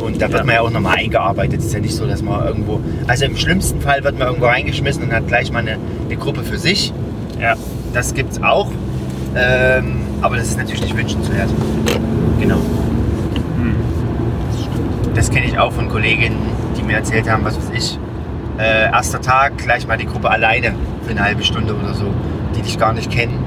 Und 0.00 0.16
da 0.20 0.28
wird 0.28 0.40
Ja. 0.40 0.44
man 0.44 0.54
ja 0.54 0.60
auch 0.62 0.70
nochmal 0.70 0.96
eingearbeitet. 0.98 1.60
Es 1.60 1.66
ist 1.66 1.74
ja 1.74 1.80
nicht 1.80 1.94
so, 1.94 2.06
dass 2.06 2.22
man 2.22 2.46
irgendwo. 2.46 2.80
Also 3.06 3.24
im 3.24 3.36
schlimmsten 3.36 3.80
Fall 3.80 4.02
wird 4.04 4.18
man 4.18 4.28
irgendwo 4.28 4.46
reingeschmissen 4.46 5.04
und 5.04 5.12
hat 5.12 5.26
gleich 5.28 5.52
mal 5.52 5.60
eine, 5.60 5.76
eine 6.06 6.16
Gruppe 6.16 6.42
für 6.44 6.58
sich. 6.58 6.92
Ja. 7.40 7.54
Das 7.96 8.12
gibt 8.12 8.32
es 8.32 8.42
auch. 8.42 8.70
Ähm, 9.34 10.02
aber 10.20 10.36
das 10.36 10.48
ist 10.48 10.58
natürlich 10.58 10.82
nicht 10.82 10.94
wünschenswert. 10.94 11.48
Genau. 12.38 12.56
Hm. 13.56 13.74
Das 14.52 14.60
stimmt. 14.60 15.16
Das 15.16 15.30
kenne 15.30 15.46
ich 15.46 15.58
auch 15.58 15.72
von 15.72 15.88
Kolleginnen, 15.88 16.36
die 16.76 16.82
mir 16.82 16.96
erzählt 16.96 17.26
haben, 17.26 17.42
was 17.46 17.56
weiß 17.56 17.70
ich. 17.72 17.98
Äh, 18.58 18.90
erster 18.90 19.22
Tag, 19.22 19.56
gleich 19.56 19.86
mal 19.86 19.96
die 19.96 20.04
Gruppe 20.04 20.28
alleine 20.28 20.74
für 21.04 21.12
eine 21.12 21.22
halbe 21.22 21.42
Stunde 21.42 21.74
oder 21.74 21.94
so, 21.94 22.04
die 22.54 22.60
dich 22.60 22.78
gar 22.78 22.92
nicht 22.92 23.10
kennen. 23.10 23.42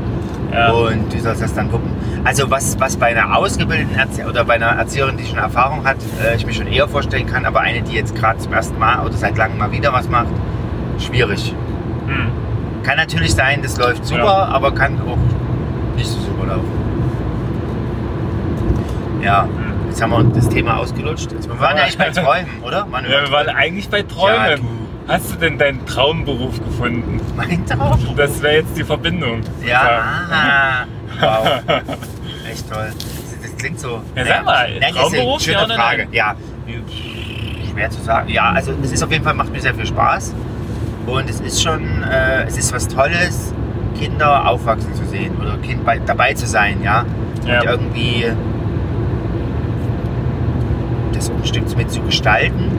Ja. 0.52 0.72
Und 0.72 1.14
du 1.14 1.20
sollst 1.20 1.44
das 1.44 1.54
dann 1.54 1.72
wuppen. 1.72 1.92
Also 2.24 2.50
was, 2.50 2.80
was 2.80 2.98
bei 2.98 3.16
einer 3.16 3.38
ausgebildeten 3.38 3.96
Erzie 3.96 4.24
oder 4.24 4.46
bei 4.46 4.56
einer 4.56 4.66
Erzieherin, 4.80 5.16
die 5.16 5.26
schon 5.26 5.38
Erfahrung 5.38 5.86
hat, 5.86 5.98
äh, 6.26 6.36
ich 6.36 6.46
mir 6.48 6.54
schon 6.54 6.66
eher 6.66 6.88
vorstellen 6.88 7.28
kann, 7.28 7.46
aber 7.46 7.60
eine, 7.60 7.84
die 7.84 7.94
jetzt 7.94 8.16
gerade 8.16 8.40
zum 8.40 8.52
ersten 8.52 8.80
Mal 8.80 9.06
oder 9.06 9.14
seit 9.14 9.38
langem 9.38 9.60
mal 9.60 9.72
wieder 9.72 9.94
was 9.94 10.10
macht, 10.10 10.34
schwierig. 10.98 11.54
Hm. 12.08 12.49
Kann 12.84 12.98
natürlich 12.98 13.34
sein, 13.34 13.62
das 13.62 13.78
läuft 13.78 14.06
super, 14.06 14.24
Ja. 14.24 14.46
aber 14.46 14.74
kann 14.74 15.00
auch 15.02 15.18
nicht 15.96 16.08
so 16.10 16.20
super 16.20 16.48
laufen. 16.48 16.80
Ja, 19.22 19.48
jetzt 19.88 20.02
haben 20.02 20.12
wir 20.12 20.24
das 20.36 20.48
Thema 20.50 20.78
ausgelutscht. 20.78 21.32
Jetzt, 21.32 21.48
wir 21.50 21.60
waren 21.60 21.76
ja 21.78 21.84
eigentlich 21.84 21.98
bei 21.98 22.10
Träumen, 22.10 22.64
oder? 22.64 22.90
Waren 22.92 23.06
Ja, 23.06 23.22
wir 23.22 23.32
waren 23.32 23.50
eigentlich 23.50 23.90
bei 23.90 24.02
Träumen. 24.04 24.50
Ja. 25.08 25.14
Hast 25.14 25.32
du 25.34 25.36
denn 25.38 25.58
deinen 25.58 25.86
Traumberuf 25.86 26.64
gefunden? 26.64 27.20
Mein 27.36 27.66
Traum? 27.66 28.00
Das 28.16 28.42
wäre 28.44 28.58
jetzt 28.58 28.78
die 28.78 28.84
Verbindung. 28.84 29.42
Ja, 29.66 30.02
aha. 30.32 30.86
wow. 31.20 31.62
Echt 32.52 32.72
toll. 32.72 32.92
Das, 32.92 33.42
das 33.42 33.58
klingt 33.58 33.80
so. 33.80 34.02
Ja, 34.16 34.26
sag 34.26 34.46
mal, 34.46 34.70
Nein, 34.70 34.80
das 34.80 34.90
ist 34.90 34.96
Traumberuf, 34.98 35.34
eine 35.34 35.42
schöne 35.42 35.74
ja 35.74 35.76
Frage. 35.82 36.08
Ja, 36.12 36.36
schwer 37.74 37.90
zu 37.90 38.02
sagen. 38.02 38.30
Ja, 38.30 38.52
also 38.52 38.72
es 38.84 38.92
ist 38.92 39.04
auf 39.04 39.12
jeden 39.12 39.24
Fall, 39.24 39.34
macht 39.34 39.52
mir 39.52 39.60
sehr 39.62 39.74
viel 39.74 39.86
Spaß. 39.86 40.34
Und 41.06 41.30
es 41.30 41.40
ist 41.40 41.62
schon, 41.64 42.04
äh, 42.04 42.44
es 42.48 42.58
ist 42.58 42.74
was 42.74 42.88
Tolles, 42.88 43.54
Kinder 44.00 44.48
aufwachsen 44.48 44.94
zu 44.94 45.06
sehen 45.06 45.36
oder 45.42 45.58
Kind 45.58 45.84
bei, 45.86 46.00
dabei 46.00 46.34
zu 46.34 46.46
sein, 46.46 46.82
ja. 46.84 47.06
Ja. 47.46 47.60
Und 47.62 47.66
irgendwie 47.68 48.26
das 51.14 51.30
ein 51.30 51.46
Stück 51.46 51.76
mit 51.78 51.92
zu 51.92 52.02
gestalten 52.02 52.72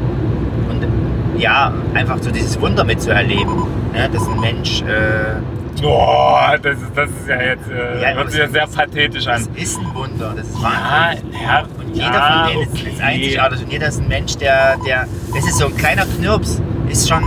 und 0.69 1.41
ja, 1.41 1.73
einfach 1.95 2.19
so 2.21 2.31
dieses 2.31 2.61
Wunder 2.61 2.85
mitzuerleben. 2.85 3.55
Ne? 3.93 4.09
Dass 4.13 4.27
ein 4.29 4.41
Mensch, 4.41 4.83
äh, 4.83 5.41
Oh, 5.83 6.37
das 6.63 6.77
ist, 6.77 6.91
das 6.95 7.09
ist 7.09 7.27
ja 7.29 7.41
jetzt, 7.41 7.71
äh, 7.71 8.03
Ja, 8.03 8.09
hört 8.11 8.27
das 8.27 8.33
sich 8.33 8.41
ja 8.41 8.47
ist- 8.47 8.53
sehr 8.53 8.67
pathetisch 8.67 9.27
an. 9.29 9.47
das 9.55 9.63
ist 9.63 9.79
ein 9.79 9.95
Wunder, 9.95 10.35
das 10.37 10.47
ist 10.49 10.59
Ja, 10.59 10.65
Wahnsinn. 10.65 11.27
ja, 11.43 11.63
Und 11.79 11.95
jeder 11.95 12.07
ja, 12.07 12.45
von 12.45 12.53
denen 12.53 12.63
ist, 12.63 12.75
ist 12.75 12.95
okay. 12.97 13.03
einzigartig 13.03 13.63
und 13.63 13.73
jeder 13.73 13.87
ist 13.89 14.01
ein 14.01 14.09
Mensch, 14.09 14.37
der, 14.37 14.77
der, 14.87 15.07
das 15.35 15.45
ist 15.47 15.57
so 15.59 15.67
ein 15.67 15.77
kleiner 15.77 16.05
Knirps, 16.19 16.61
ist 16.91 17.09
schon, 17.09 17.23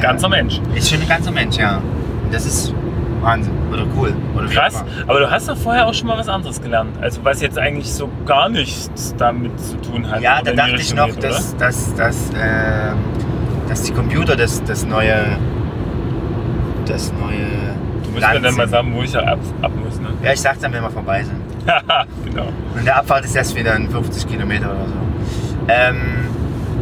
Ein 0.00 0.12
ganzer 0.12 0.28
Mensch. 0.30 0.60
ist 0.74 0.88
schon 0.88 1.02
ein 1.02 1.08
ganzer 1.08 1.30
Mensch, 1.30 1.58
ja. 1.58 1.76
Und 1.76 2.32
das 2.32 2.46
ist 2.46 2.74
Wahnsinn 3.20 3.52
oder 3.70 3.84
cool 3.94 4.14
oder 4.34 4.46
Krass. 4.46 4.82
Aber 5.06 5.20
du 5.20 5.30
hast 5.30 5.46
doch 5.46 5.56
vorher 5.58 5.86
auch 5.86 5.92
schon 5.92 6.06
mal 6.06 6.16
was 6.16 6.28
anderes 6.28 6.62
gelernt. 6.62 6.96
Also 7.02 7.22
was 7.22 7.42
jetzt 7.42 7.58
eigentlich 7.58 7.92
so 7.92 8.08
gar 8.24 8.48
nichts 8.48 9.14
damit 9.18 9.60
zu 9.60 9.76
tun 9.76 10.10
hat. 10.10 10.22
Ja, 10.22 10.40
da 10.42 10.52
dachte 10.52 10.76
ich 10.76 10.94
noch, 10.94 11.06
geht, 11.06 11.22
dass, 11.22 11.54
dass, 11.58 11.94
dass, 11.96 12.30
ähm, 12.34 12.96
dass 13.68 13.82
die 13.82 13.92
Computer 13.92 14.36
das, 14.36 14.64
das 14.64 14.86
neue, 14.86 15.36
das 16.86 17.12
neue. 17.12 17.74
Du 18.02 18.10
musst 18.12 18.26
mir 18.26 18.40
dann 18.40 18.54
mal 18.54 18.68
sagen, 18.68 18.94
wo 18.94 19.02
ich 19.02 19.12
ja 19.12 19.20
ab, 19.20 19.38
ab 19.60 19.72
muss, 19.84 20.00
ne? 20.00 20.08
Ja, 20.24 20.32
ich 20.32 20.40
sag's 20.40 20.60
dann, 20.60 20.72
wenn 20.72 20.82
wir 20.82 20.90
vorbei 20.90 21.22
sind. 21.22 21.40
genau. 22.24 22.48
Und 22.74 22.86
der 22.86 22.96
Abfahrt 22.96 23.26
ist 23.26 23.36
erst 23.36 23.54
wieder 23.54 23.76
in 23.76 23.90
50 23.90 24.26
Kilometer 24.26 24.70
oder 24.70 24.86
so. 24.86 24.94
Ähm, 25.68 26.30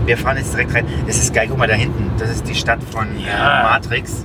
wir 0.06 0.16
fahren 0.18 0.36
jetzt 0.36 0.52
direkt 0.52 0.74
rein. 0.74 0.86
Das 1.06 1.16
ist 1.16 1.32
geil, 1.34 1.46
guck 1.48 1.58
mal 1.58 1.68
da 1.68 1.74
hinten. 1.74 2.10
Das 2.18 2.30
ist 2.30 2.48
die 2.48 2.54
Stadt 2.54 2.80
von 2.90 3.06
Ja. 3.20 3.60
äh, 3.60 3.62
Matrix. 3.64 4.24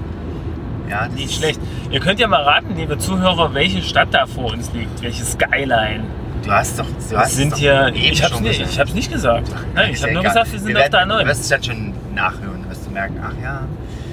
Ja, 0.89 1.07
Nicht 1.07 1.35
schlecht. 1.37 1.59
Ihr 1.91 1.99
könnt 1.99 2.19
ja 2.19 2.27
mal 2.27 2.43
raten, 2.43 2.75
liebe 2.75 2.97
Zuhörer, 2.97 3.53
welche 3.53 3.81
Stadt 3.81 4.09
da 4.11 4.25
vor 4.27 4.51
uns 4.53 4.71
liegt, 4.73 5.01
welche 5.01 5.23
Skyline. 5.23 6.03
Du 6.43 6.51
hast 6.51 6.77
doch. 6.77 6.85
Du 6.85 7.09
Wir 7.11 7.19
hast 7.19 7.29
es 7.31 7.35
sind 7.37 7.53
doch 7.53 7.57
hier. 7.57 7.87
eben 7.87 7.95
Ich 7.97 8.21
hab's, 8.23 8.39
nicht, 8.41 8.51
gesagt. 8.59 8.71
ich 8.73 8.79
hab's 8.79 8.93
nicht 8.93 9.11
gesagt. 9.11 9.47
Nein, 9.73 9.91
ich 9.93 10.03
habe 10.03 10.13
nur 10.13 10.23
gesagt, 10.23 10.51
wir 10.51 10.59
sind 10.59 10.67
werden, 10.75 10.83
auf 10.83 10.89
der 10.89 11.05
Du 11.05 11.23
A9. 11.23 11.27
wirst 11.27 11.41
es 11.41 11.47
dann 11.49 11.63
schon 11.63 11.93
nachhören, 12.13 12.65
wirst 12.69 12.85
du 12.85 12.91
merken, 12.91 13.15
ach 13.25 13.31
ja. 13.41 13.61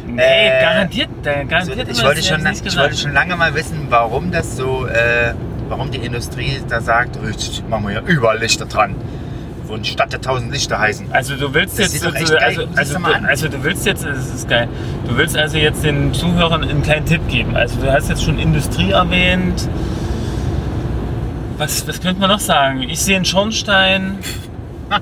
Nee, 0.07 0.23
Äh, 0.23 0.63
garantiert, 0.63 1.09
äh, 1.25 1.45
garantiert 1.45 1.89
ich, 1.89 1.89
haben 1.89 1.97
wir 1.99 2.05
wollte 2.05 2.21
das 2.21 2.29
schon, 2.29 2.67
ich 2.67 2.77
wollte 2.79 2.97
schon 2.97 3.13
lange 3.13 3.37
mal 3.37 3.55
wissen, 3.55 3.87
warum 3.91 4.31
das 4.31 4.57
so, 4.57 4.87
äh, 4.87 5.35
warum 5.69 5.91
die 5.91 5.99
Industrie 5.99 6.61
da 6.69 6.81
sagt, 6.81 7.19
oh, 7.23 7.27
jetzt 7.29 7.69
machen 7.69 7.87
wir 7.89 7.95
ja 7.95 8.01
überall 8.07 8.39
Lichter 8.39 8.67
dran. 8.67 8.95
Eine 9.73 9.85
Stadt 9.85 10.13
der 10.13 10.21
tausend 10.21 10.53
Lichter 10.53 10.79
heißen. 10.79 11.13
Also 11.13 11.37
du 11.37 11.53
willst 11.55 11.79
Das 11.79 11.93
jetzt, 11.93 12.05
also, 12.05 12.37
also, 12.37 12.67
also, 12.75 12.99
du, 12.99 13.05
also 13.27 13.49
du 13.49 13.63
willst 13.65 13.87
jetzt, 13.87 14.05
das 14.05 14.35
ist 14.35 14.49
geil. 14.49 14.69
Du 15.09 15.17
willst 15.17 15.37
also 15.37 15.57
jetzt 15.59 15.85
den 15.85 16.13
Zuhörern 16.13 16.65
einen 16.65 16.83
kleinen 16.83 17.07
Tipp 17.07 17.27
geben. 17.29 17.57
Also 17.57 17.81
du 17.81 17.93
hast 17.93 18.09
jetzt 18.09 18.25
schon 18.25 18.39
Industrie 18.39 18.91
erwähnt. 18.91 19.69
Was, 21.59 21.87
was 21.87 22.01
könnte 22.01 22.21
man 22.21 22.31
noch 22.31 22.41
sagen? 22.41 22.83
Ich 22.83 23.01
sehe 23.01 23.17
einen 23.17 23.25
Schornstein. 23.25 24.19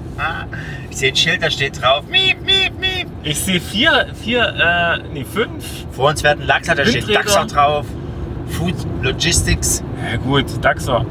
Ich 0.91 0.97
sehe 0.97 1.11
ein 1.11 1.17
Schild, 1.17 1.43
da 1.43 1.51
steht 1.51 1.81
drauf, 1.81 2.03
miep, 2.11 2.41
miep, 2.45 2.73
miep. 2.81 3.07
Ich 3.23 3.39
sehe 3.39 3.61
vier, 3.61 4.09
vier, 4.21 4.43
äh, 4.43 4.99
nee, 5.13 5.25
fünf. 5.25 5.65
Vor 5.93 6.11
uns 6.11 6.25
ein 6.25 6.41
Lachser, 6.41 6.75
da 6.75 6.85
steht. 6.85 7.15
Daxer 7.15 7.47
drauf. 7.47 7.87
Food 8.49 8.75
Logistics. 9.03 9.85
Ja 10.11 10.17
gut, 10.17 10.47
Daxer. 10.61 11.07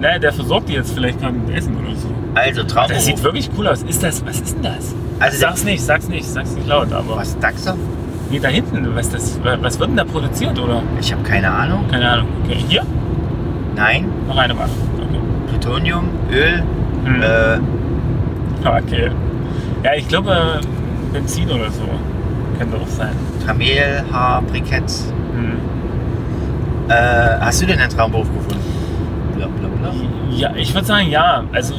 Naja, 0.00 0.18
der 0.18 0.32
versorgt 0.32 0.68
die 0.68 0.72
jetzt 0.74 0.92
vielleicht 0.94 1.20
gerade 1.20 1.34
mit 1.34 1.54
Essen 1.54 1.76
oder 1.76 1.94
so. 1.94 2.08
Also 2.34 2.62
Traumberuf. 2.62 2.96
Das 2.96 3.04
sieht 3.04 3.22
wirklich 3.22 3.50
cool 3.58 3.68
aus. 3.68 3.82
Ist 3.82 4.02
das, 4.02 4.24
was 4.24 4.40
ist 4.40 4.54
denn 4.56 4.62
das? 4.62 4.94
Also 5.18 5.38
sag's 5.38 5.64
nicht, 5.64 5.82
sag's 5.82 6.08
nicht, 6.08 6.26
sag's 6.26 6.52
nicht 6.52 6.66
laut, 6.66 6.92
aber. 6.92 7.16
Was, 7.16 7.38
Daxer? 7.38 7.76
Nee, 8.30 8.38
da 8.38 8.48
hinten, 8.48 8.88
was, 8.94 9.10
das, 9.10 9.38
was 9.60 9.78
wird 9.78 9.90
denn 9.90 9.96
da 9.96 10.04
produziert, 10.04 10.58
oder? 10.58 10.82
Ich 11.00 11.12
habe 11.12 11.22
keine 11.22 11.50
Ahnung. 11.50 11.84
Keine 11.90 12.08
Ahnung. 12.10 12.28
Okay, 12.44 12.58
hier? 12.68 12.82
Nein. 13.76 14.06
Noch 14.26 14.38
eine 14.38 14.56
Waffe. 14.56 14.70
Okay. 14.96 15.18
Plutonium, 15.48 16.08
Öl, 16.32 16.62
Hm. 17.04 17.22
äh, 17.22 17.58
Okay. 18.66 19.10
Ja, 19.82 19.90
ich 19.96 20.06
glaube 20.06 20.60
Benzin 21.12 21.50
oder 21.50 21.70
so. 21.70 21.82
Könnte 22.58 22.76
auch 22.76 22.86
sein. 22.88 23.12
Kamelhaar-Brikett. 23.46 24.90
Hm. 25.32 25.58
Äh, 26.88 26.94
hast 27.40 27.62
du 27.62 27.66
denn 27.66 27.78
einen 27.78 27.90
Traumberuf 27.90 28.28
gefunden? 28.32 28.60
Bla, 29.36 29.46
Ja, 30.30 30.54
ich 30.56 30.72
würde 30.74 30.86
sagen 30.86 31.08
ja. 31.10 31.44
Also 31.52 31.74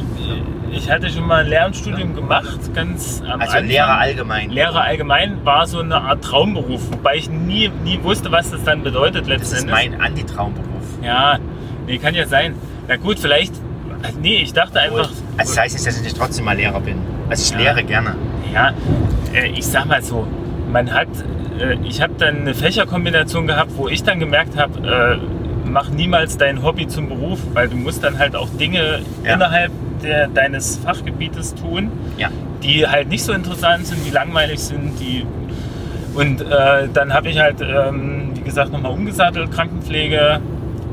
ich 0.70 0.90
hatte 0.90 1.10
schon 1.10 1.26
mal 1.26 1.44
ein 1.44 1.48
Lehramtsstudium 1.50 2.14
gemacht, 2.14 2.58
ganz 2.74 3.22
am 3.26 3.40
Also 3.40 3.52
Anfang. 3.54 3.66
Lehrer 3.68 3.98
allgemein. 3.98 4.50
Lehrer 4.50 4.82
allgemein 4.82 5.44
war 5.44 5.66
so 5.66 5.80
eine 5.80 5.96
Art 6.00 6.22
Traumberuf, 6.24 6.90
wobei 6.92 7.16
ich 7.16 7.28
nie, 7.30 7.70
nie 7.84 7.98
wusste, 8.02 8.32
was 8.32 8.50
das 8.50 8.64
dann 8.64 8.82
bedeutet 8.82 9.22
Das 9.22 9.28
letzten 9.28 9.56
ist 9.56 9.70
mein 9.70 10.00
Anti-Traumberuf. 10.00 10.66
Ja, 11.02 11.38
nee, 11.86 11.98
kann 11.98 12.14
ja 12.14 12.26
sein. 12.26 12.54
Na 12.88 12.96
gut, 12.96 13.18
vielleicht. 13.18 13.54
Nee, 14.20 14.38
ich 14.42 14.52
dachte 14.52 14.80
einfach. 14.80 15.10
Also 15.36 15.52
das 15.54 15.58
heißt 15.58 15.74
nicht, 15.74 15.86
dass 15.86 15.96
ich 15.96 16.02
nicht 16.02 16.16
trotzdem 16.16 16.44
mal 16.44 16.56
Lehrer 16.56 16.80
bin. 16.80 16.96
Also 17.28 17.42
ich 17.42 17.50
Ja. 17.50 17.58
lehre 17.72 17.84
gerne. 17.84 18.14
Ja, 18.52 18.72
äh, 19.34 19.48
ich 19.48 19.66
sag 19.66 19.86
mal 19.86 20.02
so, 20.02 20.26
man 20.72 20.92
hat, 20.92 21.08
äh, 21.60 21.76
ich 21.84 22.00
habe 22.02 22.14
dann 22.18 22.38
eine 22.38 22.54
Fächerkombination 22.54 23.46
gehabt, 23.46 23.72
wo 23.76 23.88
ich 23.88 24.02
dann 24.02 24.18
gemerkt 24.20 24.56
habe, 24.56 25.18
äh, 25.20 25.41
mach 25.64 25.90
niemals 25.90 26.36
dein 26.36 26.62
Hobby 26.62 26.86
zum 26.88 27.08
Beruf, 27.08 27.40
weil 27.54 27.68
du 27.68 27.76
musst 27.76 28.02
dann 28.04 28.18
halt 28.18 28.34
auch 28.36 28.48
Dinge 28.50 29.00
Ja. 29.24 29.34
innerhalb 29.34 29.70
der, 30.02 30.28
deines 30.28 30.78
Fachgebietes 30.78 31.54
tun, 31.54 31.90
Ja. 32.18 32.28
die 32.62 32.86
halt 32.86 33.08
nicht 33.08 33.24
so 33.24 33.32
interessant 33.32 33.86
sind, 33.86 34.04
die 34.06 34.10
langweilig 34.10 34.58
sind, 34.60 34.98
die 35.00 35.24
und 36.14 36.42
äh, 36.42 36.88
dann 36.92 37.14
habe 37.14 37.30
ich 37.30 37.40
halt, 37.40 37.62
ähm, 37.62 38.32
wie 38.34 38.42
gesagt, 38.42 38.70
nochmal 38.70 38.92
umgesattelt, 38.92 39.50
Krankenpflege 39.50 40.40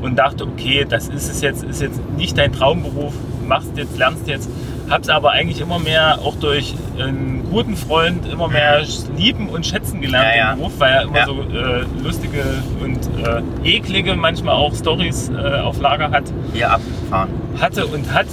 und 0.00 0.18
dachte, 0.18 0.44
okay, 0.44 0.86
das 0.88 1.08
ist 1.08 1.28
es 1.30 1.42
jetzt, 1.42 1.62
ist 1.62 1.82
jetzt 1.82 2.00
nicht 2.16 2.38
dein 2.38 2.52
Traumberuf, 2.52 3.12
machst 3.46 3.76
jetzt, 3.76 3.98
lernst 3.98 4.26
jetzt. 4.28 4.48
Hab's 4.90 5.08
aber 5.08 5.30
eigentlich 5.30 5.60
immer 5.60 5.78
mehr, 5.78 6.18
auch 6.24 6.34
durch 6.36 6.74
einen 6.98 7.48
guten 7.48 7.76
Freund, 7.76 8.26
immer 8.26 8.48
mehr 8.48 8.82
lieben 9.16 9.48
und 9.48 9.64
schätzen 9.64 10.00
gelernt, 10.00 10.26
Ja, 10.34 10.36
ja. 10.36 10.50
den 10.52 10.58
Beruf, 10.58 10.72
weil 10.78 10.92
er 10.92 11.02
immer 11.02 11.16
Ja. 11.18 11.26
so 11.26 11.40
äh, 11.42 11.84
lustige 12.02 12.42
und 12.82 12.98
äh, 13.24 13.42
eklige, 13.76 14.14
manchmal 14.16 14.54
auch 14.56 14.74
Stories 14.74 15.30
äh, 15.30 15.60
auf 15.60 15.80
Lager 15.80 16.10
hat, 16.10 16.24
Hier 16.52 16.70
abfahren. 16.72 17.30
hatte 17.60 17.86
und 17.86 18.12
hat. 18.12 18.26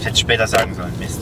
Ich 0.00 0.06
hätte 0.06 0.16
später 0.18 0.46
sagen 0.46 0.74
sollen. 0.74 0.92
Mist. 0.98 1.20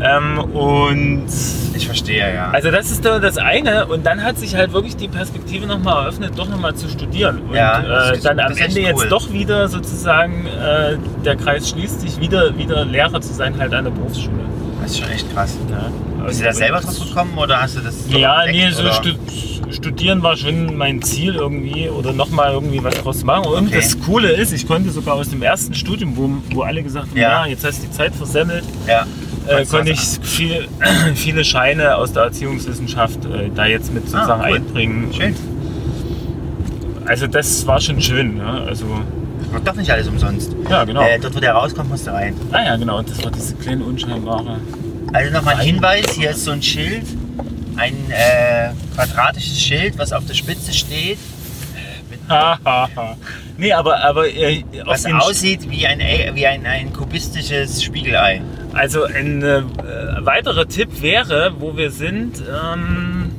Ähm, 0.00 0.38
und 0.54 1.26
Ich 1.74 1.86
verstehe, 1.86 2.32
ja. 2.34 2.50
Also 2.52 2.70
das 2.70 2.90
ist 2.90 3.04
doch 3.04 3.20
das 3.20 3.36
eine 3.36 3.86
und 3.86 4.06
dann 4.06 4.22
hat 4.22 4.38
sich 4.38 4.54
halt 4.54 4.72
wirklich 4.72 4.96
die 4.96 5.08
Perspektive 5.08 5.66
nochmal 5.66 6.04
eröffnet, 6.04 6.32
doch 6.36 6.48
nochmal 6.48 6.74
zu 6.74 6.88
studieren. 6.88 7.40
Und 7.48 7.54
Ja, 7.56 8.12
äh, 8.12 8.18
dann 8.20 8.38
am 8.38 8.52
Ende 8.56 8.80
cool. 8.80 8.86
jetzt 8.86 9.08
doch 9.10 9.32
wieder 9.32 9.66
sozusagen, 9.68 10.46
äh, 10.46 10.96
der 11.24 11.36
Kreis 11.36 11.68
schließt 11.70 12.00
sich, 12.02 12.20
wieder, 12.20 12.56
wieder 12.56 12.84
Lehrer 12.84 13.20
zu 13.20 13.32
sein, 13.34 13.58
halt 13.58 13.74
an 13.74 13.84
der 13.84 13.90
Berufsschule. 13.90 14.38
das 14.82 14.92
ist 14.92 15.00
schon 15.00 15.10
echt 15.10 15.32
krass. 15.34 15.56
Ja, 15.68 16.24
Bist 16.26 16.40
du 16.40 16.44
da 16.44 16.52
selber 16.52 16.80
drauf 16.80 16.98
gekommen 17.00 17.36
oder 17.36 17.60
hast 17.62 17.76
du 17.76 17.80
das 17.80 18.08
so 18.08 18.16
Ja, 18.18 18.42
entdeckt, 18.44 18.66
nee, 18.66 18.70
so 18.70 18.82
studieren 19.78 20.22
war 20.22 20.36
schon 20.36 20.76
mein 20.76 21.00
Ziel 21.02 21.34
irgendwie 21.36 21.88
oder 21.88 22.12
nochmal 22.12 22.52
irgendwie 22.52 22.82
was 22.82 22.94
draus 22.96 23.24
machen. 23.24 23.46
Und 23.46 23.66
Okay. 23.68 23.76
das 23.76 23.98
Coole 24.00 24.30
ist, 24.32 24.52
ich 24.52 24.66
konnte 24.66 24.90
sogar 24.90 25.14
aus 25.14 25.28
dem 25.30 25.42
ersten 25.42 25.74
Studium, 25.74 26.16
wo, 26.16 26.30
wo 26.54 26.62
alle 26.62 26.82
gesagt 26.82 27.08
haben, 27.10 27.16
Ja. 27.16 27.44
ja, 27.44 27.46
jetzt 27.46 27.64
hast 27.64 27.82
du 27.82 27.86
die 27.86 27.92
Zeit 27.92 28.14
versemmelt, 28.14 28.64
Ja. 28.86 29.06
äh, 29.46 29.64
konnte 29.64 29.92
ich 29.92 30.00
viel, 30.22 30.68
viele 31.14 31.44
Scheine 31.44 31.96
aus 31.96 32.12
der 32.12 32.24
Erziehungswissenschaft 32.24 33.24
äh, 33.24 33.50
da 33.54 33.66
jetzt 33.66 33.92
mit 33.94 34.04
sozusagen 34.08 34.42
Ah, 34.42 34.46
cool. 34.48 34.56
einbringen. 34.56 35.12
Schön. 35.12 35.34
Also 37.06 37.26
das 37.26 37.66
war 37.66 37.80
schon 37.80 38.00
schön. 38.02 38.36
Ja? 38.38 38.64
Also, 38.66 38.84
Wird 39.52 39.66
doch 39.66 39.74
nicht 39.76 39.90
alles 39.90 40.08
umsonst. 40.08 40.54
ja, 40.68 40.84
genau. 40.84 41.02
Äh, 41.02 41.18
dort, 41.18 41.34
wo 41.34 41.40
der 41.40 41.52
rauskommt, 41.54 41.88
musst 41.88 42.06
du 42.06 42.10
rein. 42.12 42.34
ah 42.52 42.62
ja, 42.64 42.76
genau. 42.76 42.98
Und 42.98 43.08
das 43.10 43.24
war 43.24 43.30
diese 43.30 43.54
kleine 43.54 43.84
unscheinbare. 43.84 44.58
Also 45.12 45.32
nochmal 45.32 45.54
ein. 45.54 45.60
Hinweis: 45.66 46.04
hier 46.14 46.30
ist 46.30 46.44
so 46.44 46.50
ein 46.50 46.62
Schild. 46.62 47.04
Ein 47.78 47.94
äh, 48.10 48.70
quadratisches 48.94 49.60
Schild, 49.60 49.96
was 49.98 50.12
auf 50.12 50.26
der 50.26 50.34
Spitze 50.34 50.72
steht. 50.74 51.18
nee, 53.56 53.72
aber, 53.72 54.04
aber 54.04 54.28
äh, 54.28 54.62
Was 54.84 55.06
aussieht 55.06 55.70
wie 55.70 55.86
ein, 55.86 56.00
Ei- 56.00 56.30
wie 56.34 56.46
ein, 56.46 56.66
ein 56.66 56.92
kubistisches 56.92 57.82
Spiegelei. 57.82 58.42
also 58.74 59.04
ein 59.04 59.42
äh, 59.42 59.62
weiterer 60.20 60.68
Tipp 60.68 61.00
wäre, 61.02 61.54
wo 61.58 61.76
wir 61.76 61.90
sind, 61.90 62.42
ähm, 62.42 63.30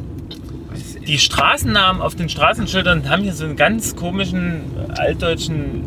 die 1.08 1.20
Straßennamen 1.20 2.02
auf 2.02 2.16
den 2.16 2.30
Straßenschildern 2.30 3.10
haben 3.10 3.24
hier 3.24 3.34
so 3.34 3.46
einen 3.46 3.56
ganz 3.56 3.96
komischen 3.96 4.62
altdeutschen 4.98 5.84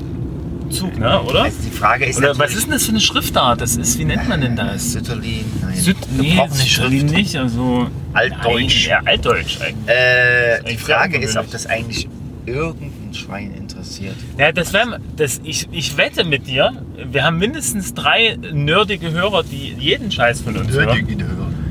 Zug, 0.73 0.99
ne? 0.99 1.23
oder? 1.23 1.43
Also 1.45 1.59
die 1.65 1.71
Frage 1.71 2.07
ist 2.07 2.19
Oder 2.19 2.39
was 2.39 2.55
ist 2.55 2.65
denn 2.65 2.73
das 2.73 2.85
für 2.85 2.91
eine 2.91 3.01
Schriftart? 3.01 3.61
Das 3.61 3.77
ist, 3.77 3.99
wie 3.99 4.05
nennt 4.05 4.29
man 4.29 4.41
denn 4.41 4.57
das? 4.57 4.93
Sütterlin, 4.93 5.45
nein. 5.61 5.75
Süd 5.77 5.97
nee, 6.17 6.41
Sütterlin 6.51 7.07
nicht, 7.07 7.37
also 7.37 7.89
Altdeutsch. 8.13 8.89
Nein, 8.89 9.03
ja, 9.05 9.11
Altdeutsch 9.11 9.61
eigentlich. 9.61 9.89
Äh, 9.89 10.59
die 10.59 10.67
eigentlich 10.67 10.81
Frage 10.81 11.19
ist, 11.19 11.37
ob 11.37 11.51
das 11.51 11.67
eigentlich 11.67 12.09
irgendein 12.47 13.15
Schwein 13.15 13.55
interessiert. 13.55 14.17
Ja, 14.39 14.53
das 14.53 14.73
wäre, 14.73 15.01
das, 15.17 15.41
ich, 15.45 15.69
ich 15.71 15.97
wette 15.97 16.25
mit 16.25 16.47
dir, 16.47 16.73
wir 16.97 17.25
haben 17.25 17.39
mindestens 17.39 17.95
drei 17.95 18.37
nerdige 18.53 19.13
Hörer, 19.13 19.45
die 19.45 19.75
jeden 19.79 20.11
Scheiß 20.11 20.41
von 20.41 20.57
uns 20.57 20.73
hören. 20.73 21.07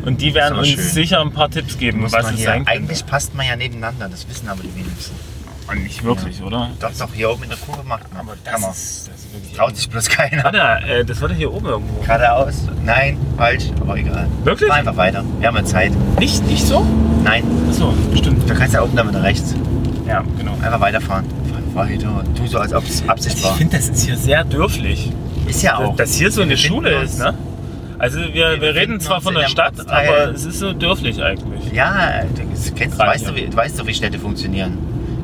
Und 0.05 0.21
die 0.21 0.33
werden 0.33 0.57
uns 0.57 0.69
schön. 0.69 0.79
sicher 0.79 1.21
ein 1.21 1.31
paar 1.31 1.49
Tipps 1.49 1.77
geben, 1.77 2.01
Muss 2.01 2.11
was 2.11 2.31
es 2.31 2.43
sein 2.43 2.65
könnte. 2.65 2.71
eigentlich 2.71 3.05
passt 3.05 3.35
man 3.35 3.45
ja 3.45 3.55
nebeneinander, 3.55 4.09
das 4.09 4.27
wissen 4.27 4.47
aber 4.47 4.63
die 4.63 4.73
wenigsten. 4.75 5.15
Nicht 5.75 6.03
wirklich, 6.03 6.41
oder? 6.41 6.69
Doch, 6.79 6.89
doch, 6.97 7.13
hier 7.13 7.29
oben 7.31 7.43
in 7.43 7.49
der 7.49 7.57
Kurve 7.57 7.83
macht 7.83 8.11
man. 8.13 8.21
Aber 8.21 8.35
man. 8.59 8.71
ist, 8.71 9.07
das 9.07 9.15
ist 9.21 9.33
wirklich 9.33 9.53
Traut 9.57 9.75
sich 9.75 9.89
bloß 9.89 10.09
keiner. 10.09 10.43
Warte, 10.43 10.57
äh, 10.87 11.05
das 11.05 11.21
war 11.21 11.29
doch 11.29 11.35
hier 11.35 11.53
oben 11.53 11.65
irgendwo. 11.67 12.01
Geradeaus? 12.01 12.67
Nein, 12.83 13.17
falsch, 13.37 13.65
aber 13.79 13.97
egal. 13.97 14.27
Wirklich? 14.43 14.69
Fahr 14.69 14.77
einfach 14.77 14.97
weiter. 14.97 15.23
Wir 15.39 15.47
haben 15.47 15.55
ja 15.57 15.63
Zeit. 15.65 15.91
Nicht, 16.19 16.45
nicht 16.47 16.65
so? 16.65 16.85
Nein, 17.23 17.43
Achso, 17.69 17.93
stimmt. 18.15 18.49
da 18.49 18.53
kannst 18.53 18.73
du 18.73 18.77
ja 18.77 18.83
oben 18.83 18.95
dann 18.95 19.09
wieder 19.09 19.23
rechts. 19.23 19.55
Ja, 20.07 20.23
genau. 20.37 20.53
Einfach 20.61 20.79
weiterfahren. 20.81 21.25
Fahr 21.73 21.87
weiter. 21.87 22.23
Tu 22.35 22.47
so, 22.47 22.57
als 22.59 22.73
ob 22.73 22.83
es 22.85 23.07
Absicht 23.07 23.37
Ich 23.37 23.43
war. 23.45 23.55
finde, 23.55 23.77
das 23.77 23.87
ist 23.89 24.03
hier 24.05 24.17
sehr 24.17 24.43
dürflich. 24.43 25.11
Ist 25.47 25.61
ja 25.63 25.77
auch. 25.77 25.95
Dass 25.95 26.15
hier 26.15 26.31
so 26.31 26.41
eine 26.41 26.51
Wir 26.51 26.57
Schule 26.57 26.99
uns- 26.99 27.11
ist, 27.13 27.19
ne? 27.19 27.33
Also 27.97 28.17
wir, 28.19 28.33
wir, 28.33 28.57
befinden 28.57 28.77
reden 28.79 28.99
zwar 28.99 29.21
von 29.21 29.35
der 29.35 29.47
Stadt, 29.47 29.77
Ortsteil. 29.77 30.07
aber 30.09 30.31
es 30.33 30.43
ist 30.43 30.57
so 30.57 30.73
dörflich 30.73 31.21
eigentlich. 31.21 31.71
Ja, 31.71 32.23
du 32.23 32.71
kennst, 32.73 32.97
weißt, 32.97 33.25
ja. 33.25 33.29
du, 33.31 33.35
wie, 33.37 33.55
weißt 33.55 33.79
du, 33.79 33.85
wie 33.85 33.93
Städte 33.93 34.17
funktionieren. 34.17 34.75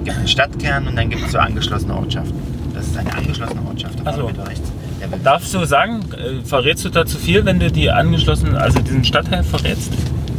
Es 0.08 0.14
gibt 0.14 0.20
einen 0.20 0.28
Stadtkern 0.30 0.88
und 0.88 0.96
dann 0.96 1.10
gibt 1.10 1.26
es 1.26 1.34
so 1.34 1.38
angeschlossene 1.38 1.94
Ortschaften. 1.94 2.34
Das 2.74 2.86
ist 2.88 2.98
eine 2.98 3.14
angeschlossene 3.14 3.60
Ortschaft. 3.68 4.00
Da 4.00 4.04
Ach 4.06 4.16
so. 4.16 4.22
fahren 4.22 4.28
wir 4.28 4.34
wieder 4.36 4.48
rechts. 4.48 4.72
Ja, 5.02 5.12
wir- 5.12 5.18
Darfst 5.18 5.54
du 5.54 5.66
sagen, 5.66 6.00
äh, 6.14 6.46
verrätst 6.46 6.86
du 6.86 6.90
da 6.90 7.06
zu 7.06 7.18
viel, 7.18 7.44
wenn 7.44 7.60
du 7.60 7.70
die 7.70 7.92
angeschlossenen, 7.92 8.56
also 8.56 8.80
diesen 8.80 9.04
Stadtteil 9.04 9.44
verrätst? 9.44 9.92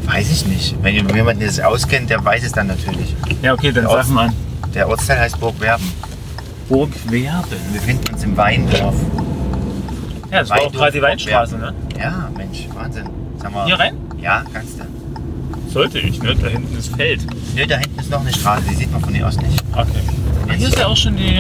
weiß 0.07 0.31
ich 0.31 0.47
nicht. 0.47 0.75
Wenn 0.83 0.95
jemand 1.15 1.43
das 1.43 1.61
auskennt, 1.61 2.09
der 2.09 2.25
weiß 2.25 2.43
es 2.45 2.53
dann 2.53 2.69
natürlich. 2.69 3.15
Ja, 3.43 3.53
okay, 3.53 3.71
dann 3.73 3.85
sag 3.87 4.09
mal. 4.09 4.31
Der 4.73 4.89
Ortsteil 4.89 5.21
heißt 5.21 5.39
Burgwerben. 5.39 5.85
Burg 6.71 6.89
Werben. 7.11 7.45
Wir 7.71 7.79
befinden 7.81 8.15
uns 8.15 8.25
im 8.25 8.35
Weindorf. 8.35 8.95
Ja, 10.31 10.41
das 10.41 10.49
war 10.49 10.57
auch 10.57 10.61
Weindorf, 10.63 10.73
gerade 10.77 10.93
die 10.93 11.03
Weinstraße, 11.03 11.59
ne? 11.59 11.75
Ja, 11.99 12.31
Mensch, 12.35 12.67
Wahnsinn. 12.73 13.05
Sag 13.37 13.53
mal, 13.53 13.67
Hier 13.67 13.79
rein? 13.79 13.97
Ja, 14.19 14.45
kannst 14.51 14.81
du. 14.81 14.85
Sollte 15.69 15.99
ich, 15.99 16.23
ne? 16.23 16.35
Da 16.35 16.49
hinten 16.49 16.77
ist 16.77 16.95
Feld. 16.97 17.21
Nö, 17.55 17.67
da 17.67 17.77
hinten 17.77 17.99
ist 18.01 18.11
noch 18.11 18.21
eine 18.21 18.33
Straße, 18.33 18.63
die 18.71 18.75
sieht 18.75 18.91
man 18.93 19.01
von 19.03 19.15
hier 19.15 19.27
aus 19.27 19.37
nicht. 19.37 19.63
Okay. 19.73 19.89
Ah, 20.49 20.53
hier 20.55 20.69
ist 20.69 20.79
ja 20.79 20.87
auch 20.87 20.97
schon 20.97 21.17
die. 21.17 21.39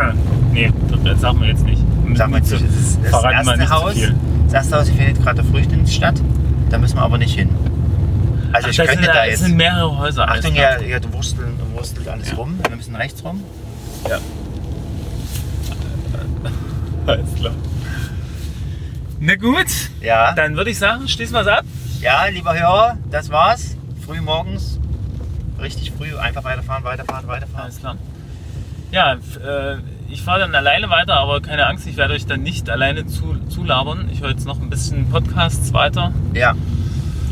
nee, 0.52 0.72
das 1.04 1.20
sagen 1.20 1.40
wir 1.40 1.48
jetzt 1.48 1.64
nicht. 1.64 1.82
Sag 2.14 2.30
mal, 2.30 2.40
das 2.40 2.52
ist 2.52 2.62
das 3.02 3.10
Verraten 3.10 3.46
wir 3.46 3.52
erste 3.52 3.58
nicht 3.58 3.70
Haus. 3.70 3.94
Das 4.46 4.52
erste 4.54 4.76
Haus 4.76 4.88
findet 4.88 5.22
gerade 5.22 5.42
der 5.42 5.50
Früchtlingsstadt. 5.50 6.22
Da 6.70 6.78
müssen 6.78 6.96
wir 6.96 7.02
aber 7.02 7.18
nicht 7.18 7.34
hin. 7.34 7.50
Also 8.52 8.66
Ach, 8.66 8.70
ich 8.70 8.76
das 8.76 8.86
könnte 8.86 9.04
sind, 9.04 9.08
da 9.14 9.20
das 9.20 9.26
jetzt. 9.28 9.40
sind 9.40 9.56
mehrere 9.56 9.98
Häuser. 9.98 10.28
Achtung, 10.28 10.54
ja, 10.54 10.80
ja, 10.80 10.98
du 10.98 11.12
wursteln, 11.12 11.58
du 11.58 11.78
wurstelt 11.78 12.08
alles 12.08 12.30
Ja. 12.30 12.36
rum. 12.36 12.58
Wir 12.68 12.76
müssen 12.76 12.94
rechts 12.96 13.22
rum. 13.24 13.42
Ja. 14.08 14.18
Alles 17.06 17.34
klar. 17.34 17.52
Na 19.20 19.34
gut, 19.36 19.66
Ja. 20.00 20.32
dann 20.32 20.56
würde 20.56 20.70
ich 20.70 20.78
sagen, 20.78 21.06
schließen 21.08 21.34
wir 21.34 21.40
es 21.42 21.46
ab. 21.46 21.64
Ja, 22.00 22.26
lieber 22.26 22.58
Hörer, 22.58 22.98
das 23.10 23.30
war's. 23.30 23.76
Früh 24.04 24.20
morgens. 24.20 24.78
Richtig 25.60 25.92
früh. 25.92 26.16
Einfach 26.16 26.44
weiterfahren, 26.44 26.84
weiterfahren, 26.84 27.26
weiterfahren. 27.26 27.64
Alles 27.64 27.80
klar. 27.80 27.96
Ja, 28.92 29.14
äh, 29.14 29.78
ich 30.08 30.22
fahre 30.22 30.40
dann 30.40 30.54
alleine 30.54 30.88
weiter, 30.90 31.14
aber 31.14 31.40
keine 31.40 31.66
Angst, 31.66 31.86
ich 31.86 31.96
werde 31.96 32.14
euch 32.14 32.26
dann 32.26 32.42
nicht 32.42 32.70
alleine 32.70 33.06
zu, 33.06 33.36
zulabern. 33.48 34.08
Ich 34.12 34.20
höre 34.20 34.30
jetzt 34.30 34.46
noch 34.46 34.60
ein 34.60 34.70
bisschen 34.70 35.10
Podcasts 35.10 35.72
weiter. 35.72 36.12
Ja. 36.34 36.54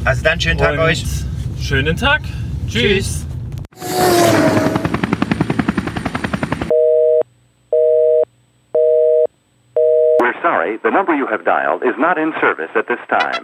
Also 0.05 0.25
dann 0.25 0.41
schönen 0.41 0.59
Tag 0.59 0.73
Und 0.73 0.79
euch. 0.81 1.05
Schönen 1.61 1.97
Tag. 1.97 2.23
Tschüss. 2.69 3.25
Tschüss. 3.25 3.27
We're 10.21 10.35
sorry, 10.43 10.79
the 10.83 10.91
number 10.91 11.15
you 11.15 11.27
have 11.27 11.45
dialed 11.45 11.83
is 11.83 11.95
not 11.99 12.19
in 12.19 12.33
service 12.41 12.71
at 12.75 12.87
this 12.89 12.99
time. 13.09 13.43